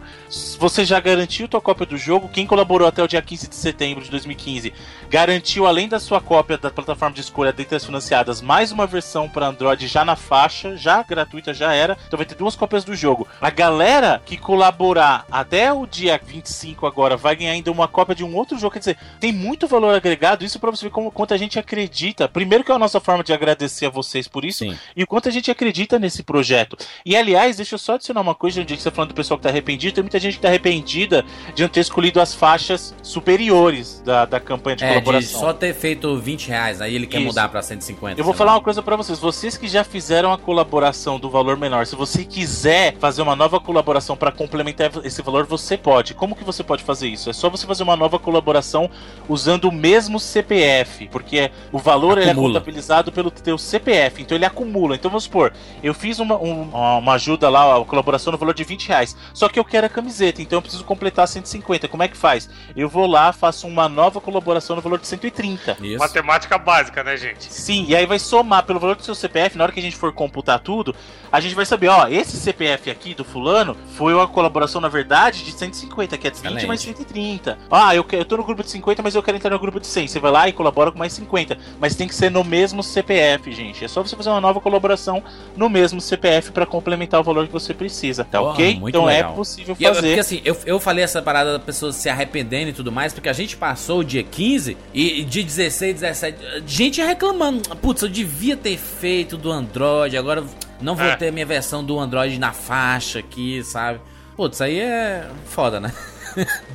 [0.59, 2.29] Você já garantiu tua cópia do jogo.
[2.29, 4.73] Quem colaborou até o dia 15 de setembro de 2015
[5.09, 9.29] garantiu, além da sua cópia da plataforma de escolha dentre as financiadas, mais uma versão
[9.29, 11.97] para Android já na faixa, já gratuita, já era.
[12.07, 13.27] Então vai ter duas cópias do jogo.
[13.41, 18.23] A galera que colaborar até o dia 25 agora vai ganhar ainda uma cópia de
[18.23, 18.73] um outro jogo.
[18.73, 20.43] Quer dizer, tem muito valor agregado.
[20.43, 22.27] Isso para você ver como, quanto a gente acredita.
[22.27, 24.77] Primeiro que é a nossa forma de agradecer a vocês por isso Sim.
[24.95, 26.77] e o quanto a gente acredita nesse projeto.
[27.05, 29.37] E aliás, deixa eu só adicionar uma coisa, dia que você tá falando do pessoal
[29.37, 31.25] que tá arrependido, tem muita gente que tá arrependida
[31.55, 35.39] de não ter escolhido as faixas superiores da, da campanha de é, colaboração.
[35.39, 37.27] De só ter feito 20 reais, aí ele quer Isso.
[37.27, 38.19] mudar para 150.
[38.19, 41.55] Eu vou falar uma coisa para vocês, vocês que já fizeram a colaboração do valor
[41.55, 46.13] menor, se você quiser fazer uma nova colaboração para complementar esse valor, você pode.
[46.13, 47.29] Como que você pode fazer isso?
[47.29, 48.91] É só você fazer uma nova colaboração
[49.29, 54.95] usando o mesmo CPF, porque o valor é contabilizado pelo teu CPF, então ele acumula.
[54.95, 58.65] Então vamos supor, eu fiz uma, um, uma ajuda lá, a colaboração no valor de
[58.65, 61.87] 20 reais, só que eu quero a camiseta, então eu preciso completar 150.
[61.87, 62.49] Como é que faz?
[62.75, 65.77] Eu vou lá, faço uma nova colaboração no valor de 130.
[65.81, 65.97] Isso.
[65.97, 67.45] Matemática básica, né, gente?
[67.53, 69.83] Sim, e aí vai vai somar pelo valor do seu CPF, na hora que a
[69.83, 70.95] gente for computar tudo,
[71.31, 75.43] a gente vai saber, ó, esse CPF aqui do fulano foi uma colaboração, na verdade,
[75.43, 77.57] de 150, que é de 20 mais 130.
[77.69, 79.87] Ah, eu, eu tô no grupo de 50, mas eu quero entrar no grupo de
[79.87, 80.07] 100.
[80.07, 81.57] Você vai lá e colabora com mais 50.
[81.79, 83.83] Mas tem que ser no mesmo CPF, gente.
[83.83, 85.23] É só você fazer uma nova colaboração
[85.55, 88.81] no mesmo CPF para complementar o valor que você precisa, tá Porra, ok?
[88.87, 89.31] Então é legal.
[89.31, 89.87] é possível fazer.
[89.87, 93.13] Eu, porque assim, eu, eu falei essa parada da pessoa se arrependendo e tudo mais,
[93.13, 97.75] porque a gente passou o dia 15 e, e dia 16, 17, gente reclamando.
[97.77, 100.43] Putz, eu devia ter feito do Android, agora
[100.81, 101.15] não vou é.
[101.15, 103.99] ter minha versão do Android na faixa aqui, sabe?
[104.35, 105.93] Putz, aí é foda, né?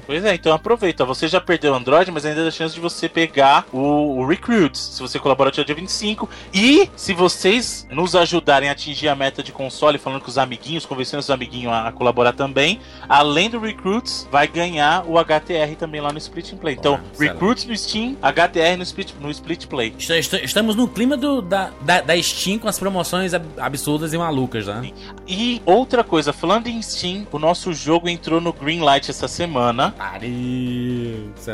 [0.07, 1.05] Pois é, então aproveita.
[1.05, 4.81] Você já perdeu o Android, mas ainda a chance de você pegar o, o Recruits,
[4.81, 6.29] se você colaborar até o dia 25.
[6.53, 10.87] E se vocês nos ajudarem a atingir a meta de console, falando com os amiguinhos,
[10.87, 16.01] convencendo os amiguinhos a, a colaborar também, além do Recruits, vai ganhar o HTR também
[16.01, 16.75] lá no Split Play.
[16.75, 19.95] Então, Recruits no Steam, HTR no Split, no Split Play.
[20.43, 24.93] Estamos no clima do, da, da, da Steam com as promoções absurdas e malucas, né?
[25.27, 29.95] E outra coisa, falando em Steam, o nosso jogo entrou no Greenlight essa semana semana.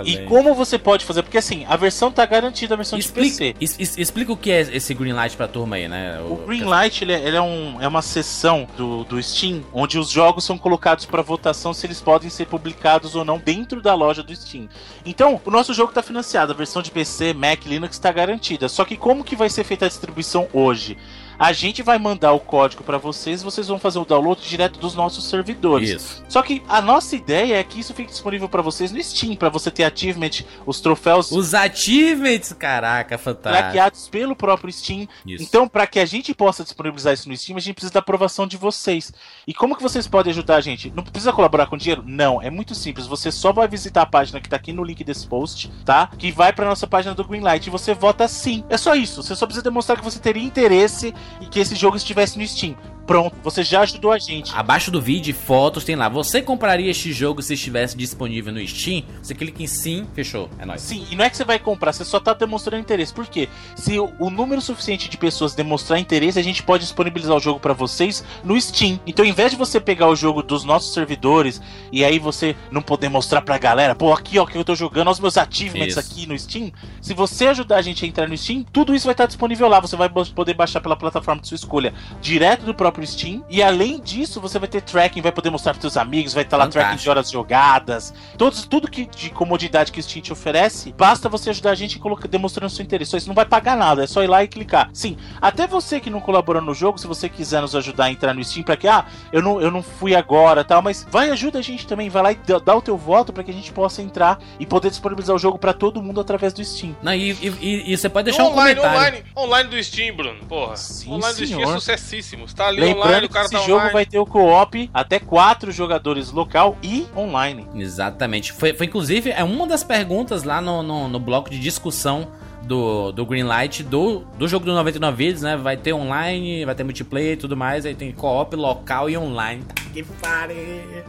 [0.05, 1.23] e como você pode fazer?
[1.23, 3.81] Porque assim, a versão tá garantida, a versão explica, de PC.
[3.81, 6.21] Es, explica o que é esse Greenlight pra turma aí, né?
[6.21, 9.99] O, o Greenlight ele, é, ele é, um, é uma seção do, do Steam onde
[9.99, 13.95] os jogos são colocados para votação se eles podem ser publicados ou não dentro da
[13.95, 14.69] loja do Steam.
[15.05, 18.69] Então, o nosso jogo tá financiado, a versão de PC, Mac, Linux está garantida.
[18.69, 20.97] Só que como que vai ser feita a distribuição hoje?
[21.39, 24.95] A gente vai mandar o código para vocês, vocês vão fazer o download direto dos
[24.95, 25.91] nossos servidores.
[25.91, 26.25] Isso.
[26.29, 29.49] Só que a nossa ideia é que isso fique disponível para vocês no Steam, para
[29.49, 31.31] você ter achievement, os troféus.
[31.31, 33.63] Os achievements, caraca, fantástico.
[33.63, 35.07] Craqueados pelo próprio Steam.
[35.25, 35.45] Isso.
[35.45, 38.45] Então, para que a gente possa disponibilizar isso no Steam, a gente precisa da aprovação
[38.45, 39.13] de vocês.
[39.47, 40.93] E como que vocês podem ajudar a gente?
[40.95, 42.03] Não precisa colaborar com dinheiro?
[42.05, 43.07] Não, é muito simples.
[43.07, 46.11] Você só vai visitar a página que tá aqui no link desse post, tá?
[46.19, 48.65] Que vai para nossa página do Greenlight e você vota sim.
[48.69, 49.23] É só isso.
[49.23, 52.77] Você só precisa demonstrar que você teria interesse e que esse jogo estivesse no Steam.
[53.09, 54.55] Pronto, você já ajudou a gente.
[54.55, 56.11] Abaixo do vídeo, fotos, tem lá.
[56.11, 59.03] Você compraria este jogo se estivesse disponível no Steam?
[59.23, 60.51] Você clica em sim, fechou.
[60.59, 60.83] É nóis.
[60.83, 63.15] Sim, e não é que você vai comprar, você só tá demonstrando interesse.
[63.15, 63.49] Por quê?
[63.75, 67.73] Se o, número suficiente de pessoas demonstrar interesse, a gente pode disponibilizar o jogo para
[67.73, 69.01] vocês no Steam.
[69.07, 72.83] Então, em vez de você pegar o jogo dos nossos servidores e aí você não
[72.83, 75.99] poder mostrar pra galera, pô, aqui ó, que eu tô jogando, os meus achievements isso.
[75.99, 76.71] aqui no Steam.
[77.01, 79.81] Se você ajudar a gente a entrar no Steam, tudo isso vai estar disponível lá.
[79.81, 83.45] Você vai poder baixar pela plataforma de sua escolha, direto do próprio próprio Steam.
[83.49, 86.57] E além disso, você vai ter tracking, vai poder mostrar pros seus amigos, vai estar
[86.57, 86.85] lá Fantástico.
[86.85, 88.15] tracking de horas jogadas.
[88.37, 91.99] Todos, tudo que de comodidade que o Steam te oferece, basta você ajudar a gente
[91.99, 93.17] colocar, demonstrando seu interesse.
[93.17, 94.91] Isso não vai pagar nada, é só ir lá e clicar.
[94.93, 98.35] Sim, até você que não colaborou no jogo, se você quiser nos ajudar a entrar
[98.35, 101.59] no Steam para que, ah, eu não, eu não fui agora tal, mas vai ajuda
[101.59, 103.73] a gente também, vai lá e dá, dá o teu voto para que a gente
[103.73, 106.97] possa entrar e poder disponibilizar o jogo para todo mundo através do Steam.
[107.03, 108.99] Não, e, e, e, você pode deixar online, um comentário.
[108.99, 110.77] Online, online do Steam, Bruno, porra.
[110.77, 111.49] Sim, online senhor.
[111.49, 112.47] do Steam é sucessíssimo.
[112.55, 113.93] Tá ali Lembrando o cara esse tá jogo online.
[113.93, 117.67] vai ter o co-op até quatro jogadores local e online.
[117.75, 118.53] Exatamente.
[118.53, 122.29] Foi, foi inclusive é uma das perguntas lá no, no, no bloco de discussão
[122.63, 125.57] do, do Greenlight do, do jogo do 99 Vidas, né?
[125.57, 127.87] Vai ter online, vai ter multiplayer e tudo mais.
[127.87, 129.65] Aí tem co-op local e online.
[129.93, 131.05] Que pare.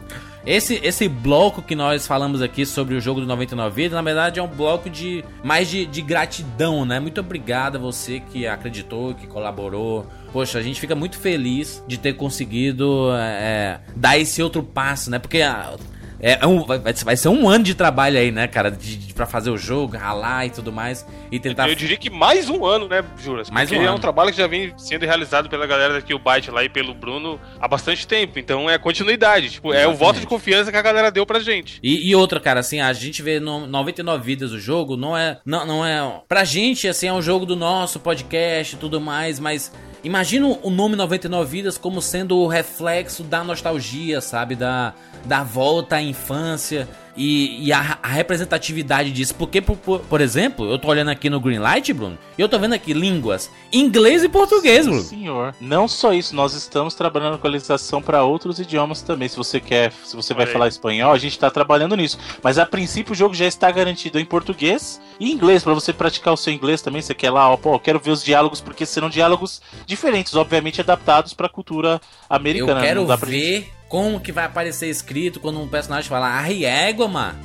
[0.45, 4.39] Esse, esse bloco que nós falamos aqui sobre o jogo do 99 Vidas, na verdade
[4.39, 6.99] é um bloco de mais de, de gratidão, né?
[6.99, 10.07] Muito obrigado a você que acreditou, que colaborou.
[10.31, 15.19] Poxa, a gente fica muito feliz de ter conseguido é, dar esse outro passo, né?
[15.19, 15.75] Porque a,
[16.21, 18.69] é, é um, vai, vai, ser um ano de trabalho aí, né, cara?
[18.69, 21.05] De, de, pra fazer o jogo, ralar e tudo mais.
[21.31, 21.69] E tentar.
[21.69, 23.49] Eu diria que mais um ano, né, Juras?
[23.49, 23.97] Mais Porque um é ano.
[23.97, 26.93] um trabalho que já vem sendo realizado pela galera daqui, o Byte lá e pelo
[26.93, 28.37] Bruno, há bastante tempo.
[28.37, 29.49] Então é continuidade.
[29.49, 29.91] Tipo, Exatamente.
[29.91, 31.79] é o voto de confiança que a galera deu pra gente.
[31.81, 35.39] E, e, outra, cara, assim, a gente vê no 99 vidas o jogo, não é.
[35.45, 36.21] Não, não é.
[36.27, 39.71] Pra gente, assim, é um jogo do nosso podcast e tudo mais, mas
[40.03, 44.55] Imagina o nome 99 Vidas como sendo o reflexo da nostalgia, sabe?
[44.55, 44.93] Da,
[45.25, 46.87] da volta à infância
[47.19, 49.35] e, e a, a, representatividade disso.
[49.35, 52.57] Porque, por, por, por, exemplo, eu tô olhando aqui no Greenlight, Bruno, e eu tô
[52.57, 55.01] vendo aqui línguas inglês e português, Bruno.
[55.01, 55.53] Senhor.
[55.59, 59.27] Não só isso, nós estamos trabalhando com localização para outros idiomas também.
[59.27, 62.17] Se você quer, se você vai falar espanhol, a gente tá trabalhando nisso.
[62.41, 66.33] Mas a princípio o jogo já está garantido em português e inglês, para você praticar
[66.33, 67.01] o seu inglês também.
[67.01, 70.79] Você quer lá, ó, pô, eu quero ver os diálogos, porque serão diálogos diferentes, obviamente
[70.79, 71.99] adaptados para a cultura
[72.29, 72.79] americana.
[72.79, 73.78] Eu quero ver.
[73.89, 77.39] Como que vai aparecer escrito quando um personagem fala Arre égua, mano.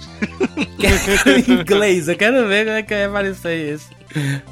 [1.49, 3.89] em inglês, eu quero ver como é que vai aparecer isso.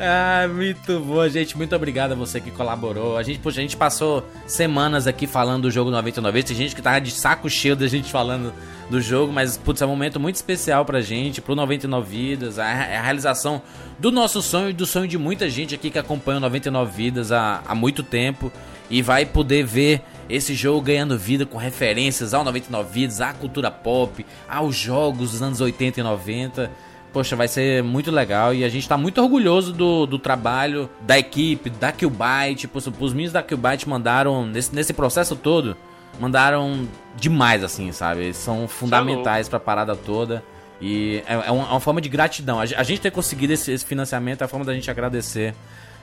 [0.00, 1.56] Ah, muito bom, gente.
[1.56, 3.16] Muito obrigado a você que colaborou.
[3.16, 6.82] A gente, poxa, a gente passou semanas aqui falando do jogo 99 Tem gente que
[6.82, 8.52] tava de saco cheio da gente falando
[8.90, 12.64] do jogo, mas putz, é um momento muito especial pra gente, pro 99 Vidas, a,
[12.64, 13.62] a realização
[13.98, 17.32] do nosso sonho e do sonho de muita gente aqui que acompanha o 99 Vidas
[17.32, 18.52] há, há muito tempo
[18.90, 20.02] e vai poder ver
[20.32, 25.42] esse jogo ganhando vida com referências ao 99 Vidas, à cultura pop, aos jogos dos
[25.42, 26.70] anos 80 e 90.
[27.12, 31.18] Poxa, vai ser muito legal e a gente tá muito orgulhoso do, do trabalho da
[31.18, 32.70] equipe, da Killbyte.
[32.98, 35.76] Os meninos da Killbyte mandaram, nesse, nesse processo todo,
[36.18, 38.22] mandaram demais, assim, sabe?
[38.22, 40.42] Eles são fundamentais pra parada toda.
[40.80, 42.58] E é, é, uma, é uma, forma de gratidão.
[42.58, 45.54] A, a gente ter conseguido esse, esse, financiamento é a forma da gente agradecer.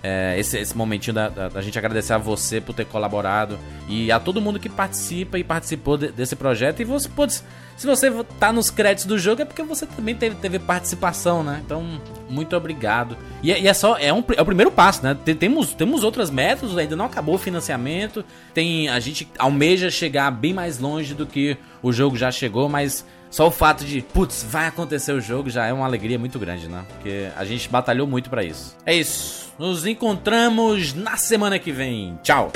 [0.01, 4.09] É, esse, esse momentinho da, da, da, gente agradecer a você por ter colaborado e
[4.11, 6.81] a todo mundo que participa e participou de, desse projeto.
[6.81, 7.43] E você pode
[7.79, 11.61] se você tá nos créditos do jogo é porque você também teve, teve participação, né?
[11.65, 13.17] Então, muito obrigado.
[13.41, 15.15] E, é, e é só, é, um, é o primeiro passo, né?
[15.39, 18.25] Temos, temos outros métodos, ainda não acabou o financiamento.
[18.53, 23.05] Tem, a gente almeja chegar bem mais longe do que o jogo já chegou, mas
[23.29, 26.67] só o fato de, putz, vai acontecer o jogo já é uma alegria muito grande,
[26.67, 26.83] né?
[26.89, 28.75] Porque a gente batalhou muito para isso.
[28.85, 29.48] É isso.
[29.59, 32.17] Nos encontramos na semana que vem.
[32.23, 32.49] Tchau.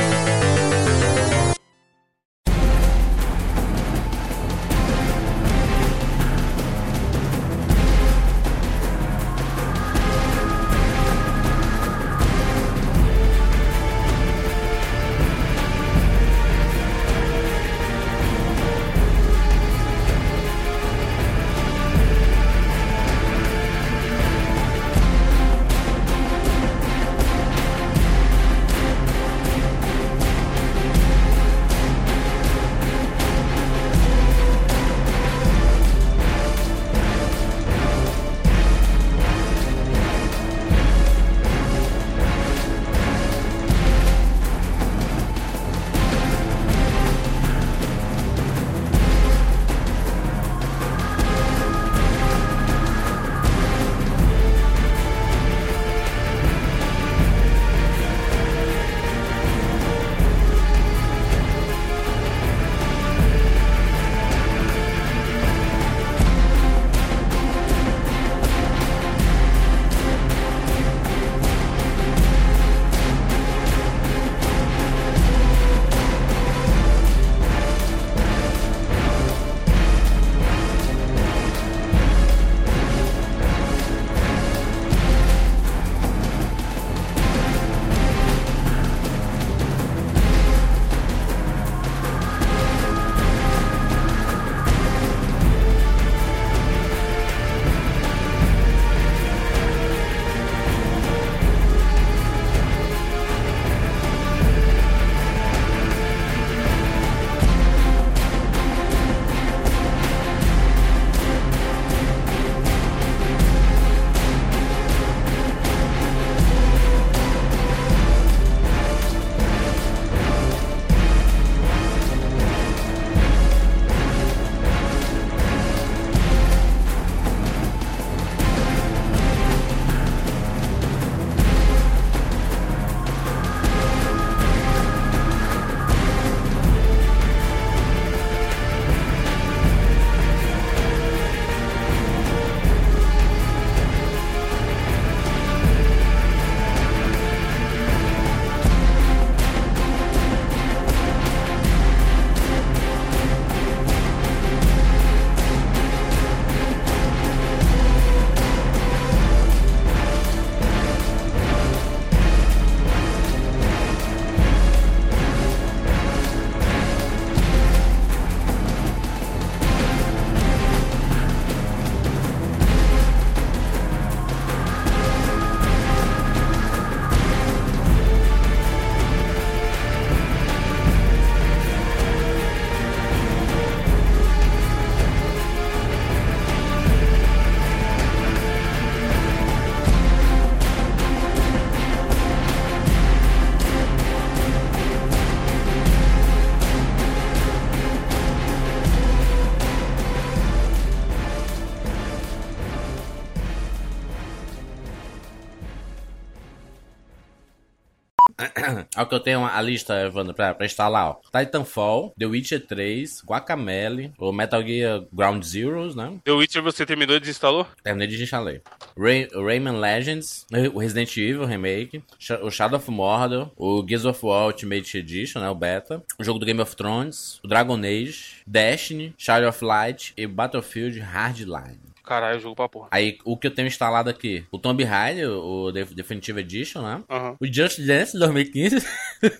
[209.03, 211.37] Olha que eu tenho a lista, Evandro, pra, pra instalar, ó.
[211.37, 216.19] Titanfall, The Witcher 3, Guacamele, o Metal Gear Ground Zeroes, né?
[216.23, 217.67] The Witcher você terminou e desinstalou?
[217.83, 218.61] Terminei de instalar.
[218.97, 222.01] Ray, Rayman Legends, o Resident Evil Remake,
[222.41, 226.39] o Shadow of Mordor, o Gears of War Ultimate Edition, né, o beta, o jogo
[226.39, 231.82] do Game of Thrones, o Dragon Age, Destiny, Shadow of Light e Battlefield Hardline.
[232.03, 232.89] Caralho, jogo pra porra.
[232.91, 234.45] Aí, o que eu tenho instalado aqui?
[234.51, 237.01] O Tomb Raider, o Definitive Edition, né?
[237.09, 237.35] Uhum.
[237.39, 238.85] O Just Dance 2015.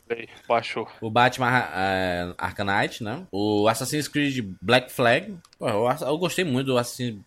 [0.10, 0.88] Aí, baixou.
[1.02, 3.24] o Batman uh, Arcanite, né?
[3.32, 5.36] O Assassin's Creed Black Flag.
[5.60, 7.22] Pô, eu, eu, gostei muito do Assassin's,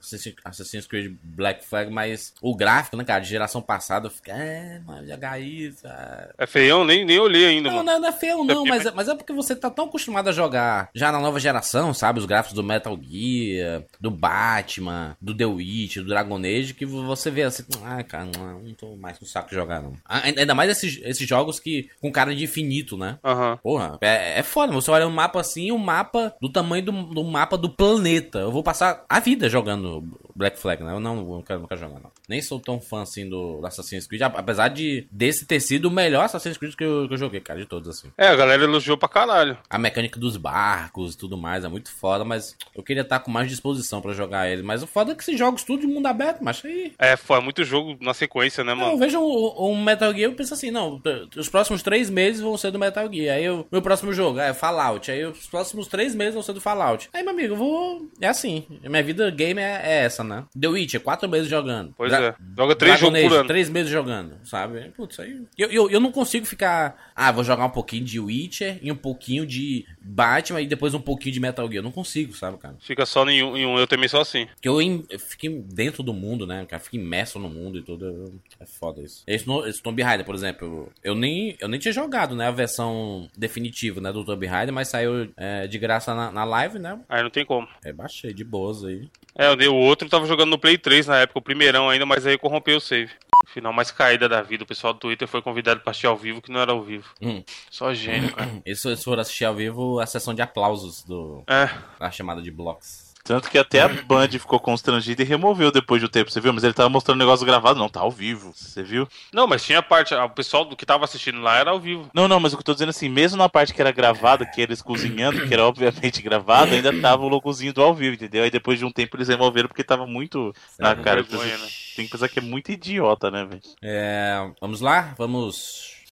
[0.44, 4.80] Assassin's Creed Black Flag, mas o gráfico, né, cara, de geração passada, eu fiquei, é,
[4.84, 5.86] mano, jogar isso.
[5.86, 6.84] É, é feião?
[6.84, 7.90] Nem, nem olhei ainda, não, mano.
[7.92, 10.32] Não, não é feio, não, mas, é, mas é porque você tá tão acostumado a
[10.32, 12.18] jogar já na nova geração, sabe?
[12.18, 17.32] Os gráficos do Metal Gear, do Batman, do The Witch, do Dragon Age, que você
[17.32, 19.94] vê assim, ah, cara, não, não tô mais com saco de jogar, não.
[20.06, 23.18] Ainda mais esses, esses jogos que com cara de infinito, né?
[23.24, 23.56] Uhum.
[23.56, 27.24] Porra, é, é foda, você olha um mapa assim, um mapa do tamanho do, do
[27.24, 28.38] mapa do planeta.
[28.38, 30.04] Eu vou passar a vida jogando
[30.36, 30.92] Black Flag, né?
[30.92, 32.12] Eu não, não, quero, quero jogar, não.
[32.28, 36.24] Nem sou tão fã assim do, Assassin's Creed, apesar de desse ter sido o melhor
[36.24, 38.12] Assassin's Creed que eu, que eu joguei, cara, de todos, assim.
[38.16, 39.58] É, a galera elogiou pra caralho.
[39.68, 43.30] A mecânica dos barcos e tudo mais é muito foda, mas eu queria estar com
[43.30, 44.62] mais disposição para jogar ele.
[44.62, 46.92] Mas o foda é que esses jogos tudo de mundo aberto, mas aí.
[46.98, 48.92] É, foi muito jogo na sequência, né, mano?
[48.92, 51.00] Eu vejo um, um Metal Gear e penso assim, não,
[51.36, 53.36] os próximos três meses vão ser do Metal Gear.
[53.36, 55.10] Aí eu, meu próximo jogo é Fallout.
[55.10, 57.08] Aí os próximos três meses vão ser do Fallout.
[57.12, 58.08] Aí, meu amigo, eu vou.
[58.20, 58.64] É assim.
[58.82, 60.44] Minha vida game é, é essa, né?
[60.58, 61.94] The Witcher, quatro meses jogando.
[61.96, 62.34] Pois Dra é.
[62.56, 63.46] Joga três jogos por ano.
[63.46, 64.92] Três meses jogando, sabe?
[64.96, 65.42] Putz, aí.
[65.56, 66.96] Eu, eu, eu não consigo ficar.
[67.14, 71.00] Ah, vou jogar um pouquinho de Witcher e um pouquinho de Batman e depois um
[71.00, 71.78] pouquinho de Metal Gear.
[71.78, 72.76] Eu não consigo, sabe, cara?
[72.80, 73.78] Fica só em um, em um.
[73.78, 74.46] eu também sou assim.
[74.60, 76.64] Que eu, eu fiquei dentro do mundo, né?
[76.66, 78.40] Cara, fica imerso no mundo e tudo.
[78.60, 79.22] É foda isso.
[79.26, 82.46] Esse, esse Tomb Raider, por exemplo, eu nem, eu nem tinha jogado, né?
[82.46, 84.12] A versão definitiva, né?
[84.12, 86.98] Do Tomb Raider, mas saiu é, de graça na, na, live, né?
[87.08, 87.66] Aí não tem como.
[87.84, 89.08] É, baixei de boas aí.
[89.34, 92.38] É, o outro tava jogando no Play 3 na época, o primeirão ainda, mas aí
[92.38, 93.10] corrompeu o save.
[93.46, 94.64] Final mais caída da vida.
[94.64, 97.08] O pessoal do Twitter foi convidado pra assistir ao vivo, que não era ao vivo.
[97.22, 97.42] Hum.
[97.70, 98.50] Só gênio, cara.
[98.66, 101.42] Isso, se for assistir ao vivo, a sessão de aplausos do.
[101.46, 101.70] É.
[101.98, 103.05] A chamada de blocos.
[103.26, 106.52] Tanto que até a Band ficou constrangida e removeu depois do tempo, você viu?
[106.52, 109.08] Mas ele tava mostrando o negócio gravado, não, tá ao vivo, você viu?
[109.32, 112.08] Não, mas tinha a parte, o pessoal do que tava assistindo lá era ao vivo.
[112.14, 114.46] Não, não, mas o que eu tô dizendo assim, mesmo na parte que era gravada,
[114.46, 118.44] que eles cozinhando, que era obviamente gravado, ainda tava o logozinho do ao vivo, entendeu?
[118.44, 121.22] Aí depois de um tempo eles removeram porque tava muito na cara.
[121.22, 121.66] Vergonha, né?
[121.96, 123.62] Tem que pensar que é muito idiota, né, velho?
[123.82, 125.14] É, vamos lá?
[125.18, 125.95] Vamos